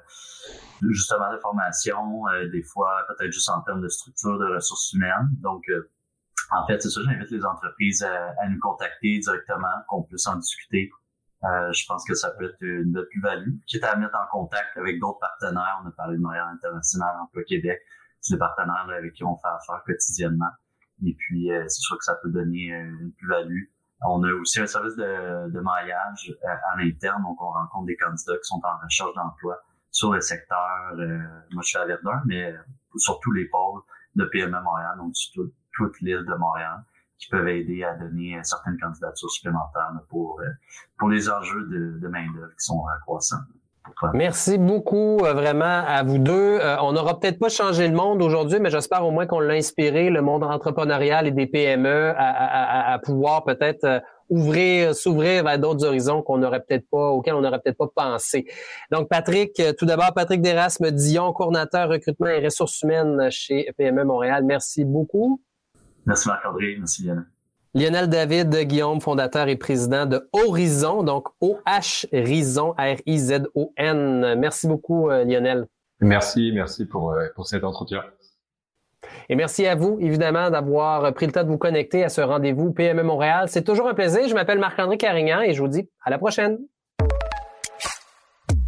justement 0.91 1.33
de 1.33 1.39
formation, 1.39 2.27
euh, 2.29 2.49
des 2.51 2.63
fois 2.63 3.05
peut-être 3.09 3.33
juste 3.33 3.51
en 3.51 3.61
termes 3.63 3.83
de 3.83 3.89
structure 3.89 4.39
de 4.39 4.55
ressources 4.55 4.93
humaines. 4.95 5.29
Donc, 5.41 5.65
en 6.51 6.67
fait, 6.67 6.81
c'est 6.81 6.91
ça, 6.91 7.01
j'invite 7.05 7.31
les 7.31 7.45
entreprises 7.45 8.03
à, 8.03 8.35
à, 8.41 8.49
nous 8.49 8.59
contacter 8.59 9.19
directement, 9.19 9.69
qu'on 9.89 10.03
puisse 10.03 10.27
en 10.27 10.37
discuter 10.37 10.91
euh, 11.45 11.73
je 11.73 11.87
pense 11.87 12.05
que 12.05 12.15
ça 12.15 12.31
peut 12.33 12.47
être 12.47 12.61
une 12.61 12.93
belle 12.93 13.07
plus-value. 13.11 13.51
Quitte 13.67 13.85
à 13.85 13.95
mettre 13.97 14.17
en 14.17 14.27
contact 14.31 14.77
avec 14.77 14.99
d'autres 14.99 15.21
partenaires. 15.21 15.81
On 15.85 15.89
a 15.89 15.93
parlé 15.93 16.17
de 16.17 16.23
Montréal 16.23 16.49
International, 16.53 17.17
Emploi 17.23 17.45
Québec. 17.45 17.79
C'est 18.21 18.35
des 18.35 18.39
partenaires 18.39 18.87
avec 18.89 19.13
qui 19.13 19.23
on 19.23 19.37
fait 19.37 19.49
affaire 19.49 19.83
quotidiennement. 19.87 20.51
Et 21.05 21.15
puis, 21.15 21.53
euh, 21.53 21.65
c'est 21.69 21.81
sûr 21.81 21.97
que 21.99 22.05
ça 22.05 22.17
peut 22.23 22.31
donner 22.31 22.73
euh, 22.73 23.01
une 23.01 23.13
plus-value. 23.13 23.65
On 24.07 24.23
a 24.23 24.33
aussi 24.33 24.61
un 24.61 24.67
service 24.67 24.95
de, 24.97 25.51
de 25.51 25.61
maillage 25.61 26.33
à 26.45 26.77
l'interne. 26.77 27.23
Donc, 27.23 27.41
on 27.43 27.51
rencontre 27.51 27.87
des 27.87 27.97
candidats 27.97 28.37
qui 28.37 28.45
sont 28.45 28.61
en 28.63 28.85
recherche 28.85 29.13
d'emploi 29.15 29.59
sur 29.91 30.13
le 30.13 30.21
secteur. 30.21 30.95
moi, 31.51 31.63
je 31.63 31.69
suis 31.69 31.79
à 31.79 31.85
Verdun, 31.85 32.23
mais 32.25 32.55
sur 32.97 33.19
tous 33.21 33.33
les 33.33 33.47
pôles 33.47 33.81
de 34.15 34.25
PME 34.27 34.61
Montréal, 34.63 34.95
donc 34.99 35.17
sur 35.17 35.45
toute 35.73 36.01
l'île 36.01 36.25
de 36.25 36.35
Montréal. 36.35 36.85
qui 37.19 37.29
peuvent 37.29 37.49
aider 37.49 37.83
à 37.83 37.97
donner 37.97 38.39
certaines 38.45 38.79
candidatures 38.79 39.31
supplémentaires 39.31 39.91
pour, 40.09 40.41
pour 40.97 41.09
les 41.09 41.29
enjeux 41.29 41.67
de, 41.67 41.99
de 41.99 42.09
main-d'œuvre 42.09 42.53
qui 42.53 42.65
sont 42.65 42.85
croissants. 43.03 43.43
Merci 44.15 44.59
beaucoup 44.59 45.19
euh, 45.25 45.33
vraiment 45.33 45.85
à 45.87 46.03
vous 46.03 46.19
deux. 46.19 46.59
Euh, 46.61 46.77
on 46.81 46.93
n'aura 46.93 47.19
peut-être 47.19 47.39
pas 47.39 47.49
changé 47.49 47.89
le 47.89 47.95
monde 47.95 48.23
aujourd'hui, 48.23 48.61
mais 48.61 48.71
j'espère 48.71 49.05
au 49.05 49.11
moins 49.11 49.27
qu'on 49.27 49.41
l'a 49.41 49.55
inspiré, 49.55 50.11
le 50.11 50.23
monde 50.23 50.45
entrepreneurial 50.45 51.27
et 51.27 51.31
des 51.31 51.47
PME, 51.47 52.15
à, 52.17 52.99
pouvoir 53.03 53.45
peut-être 53.45 53.85
euh, 53.85 54.01
ouvrir, 54.29 54.95
s'ouvrir 54.95 55.45
vers 55.45 55.59
d'autres 55.59 55.85
horizons 55.85 56.23
qu'on 56.23 56.39
n'aurait 56.39 56.61
peut-être 56.61 56.87
pas, 56.91 57.09
auxquels 57.09 57.35
on 57.35 57.41
n'aurait 57.41 57.61
peut-être 57.61 57.79
pas 57.79 58.11
pensé. 58.11 58.47
Donc, 58.91 59.09
Patrick, 59.09 59.61
tout 59.79 59.87
d'abord, 59.87 60.13
Patrick 60.15 60.43
Derasme 60.43 60.91
Dion, 60.91 61.33
coordinateur 61.33 61.89
recrutement 61.89 62.29
et 62.29 62.45
ressources 62.45 62.83
humaines 62.83 63.31
chez 63.31 63.71
PME 63.77 64.05
Montréal. 64.05 64.45
Merci 64.45 64.85
beaucoup. 64.85 65.41
Merci 66.07 66.29
Marc-André. 66.29 66.77
Merci 66.79 67.05
Yann. 67.05 67.27
Lionel 67.75 68.09
David 68.09 68.55
Guillaume, 68.55 69.01
fondateur 69.01 69.49
et 69.49 69.57
président 69.57 70.07
de 70.07 70.29
Horizon, 70.33 71.03
donc 71.03 71.29
O-H-Rizon, 71.41 72.75
R-I-Z-O-N. 72.79 74.35
Merci 74.39 74.67
beaucoup, 74.67 75.11
euh, 75.11 75.25
Lionel. 75.25 75.67
Merci, 76.01 76.51
merci 76.55 76.87
pour, 76.87 77.13
euh, 77.13 77.27
pour 77.35 77.47
cet 77.47 77.65
entretien. 77.65 78.03
Et 79.29 79.37
merci 79.37 79.67
à 79.67 79.75
vous, 79.75 79.99
évidemment, 80.01 80.51
d'avoir 80.51 81.13
pris 81.13 81.27
le 81.27 81.33
temps 81.33 81.45
de 81.45 81.49
vous 81.49 81.59
connecter 81.59 82.05
à 82.05 82.09
ce 82.09 82.21
rendez-vous 82.21 82.73
PME 82.73 83.03
Montréal. 83.03 83.49
C'est 83.49 83.65
toujours 83.65 83.89
un 83.89 83.95
plaisir. 83.95 84.27
Je 84.29 84.35
m'appelle 84.35 84.59
Marc-André 84.59 84.97
Carignan 84.97 85.41
et 85.43 85.53
je 85.53 85.61
vous 85.61 85.69
dis 85.69 85.89
à 86.03 86.11
la 86.11 86.19
prochaine. 86.19 86.59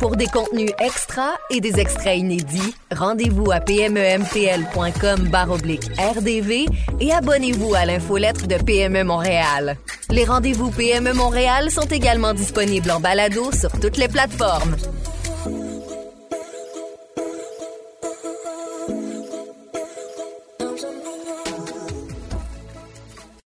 Pour 0.00 0.16
des 0.16 0.28
contenus 0.28 0.70
extra 0.78 1.32
et 1.50 1.60
des 1.60 1.78
extraits 1.78 2.18
inédits, 2.18 2.74
rendez-vous 2.90 3.52
à 3.52 3.60
pmempl.com 3.60 5.28
rdv 5.30 6.64
et 7.00 7.12
abonnez-vous 7.12 7.74
à 7.74 7.84
l'infolettre 7.84 8.46
de 8.46 8.54
PME 8.54 9.04
Montréal. 9.04 9.76
Les 10.08 10.24
rendez-vous 10.24 10.70
PME 10.70 11.12
Montréal 11.12 11.70
sont 11.70 11.86
également 11.86 12.32
disponibles 12.32 12.90
en 12.90 12.98
balado 12.98 13.52
sur 13.52 13.70
toutes 13.78 13.98
les 13.98 14.08
plateformes. 14.08 14.74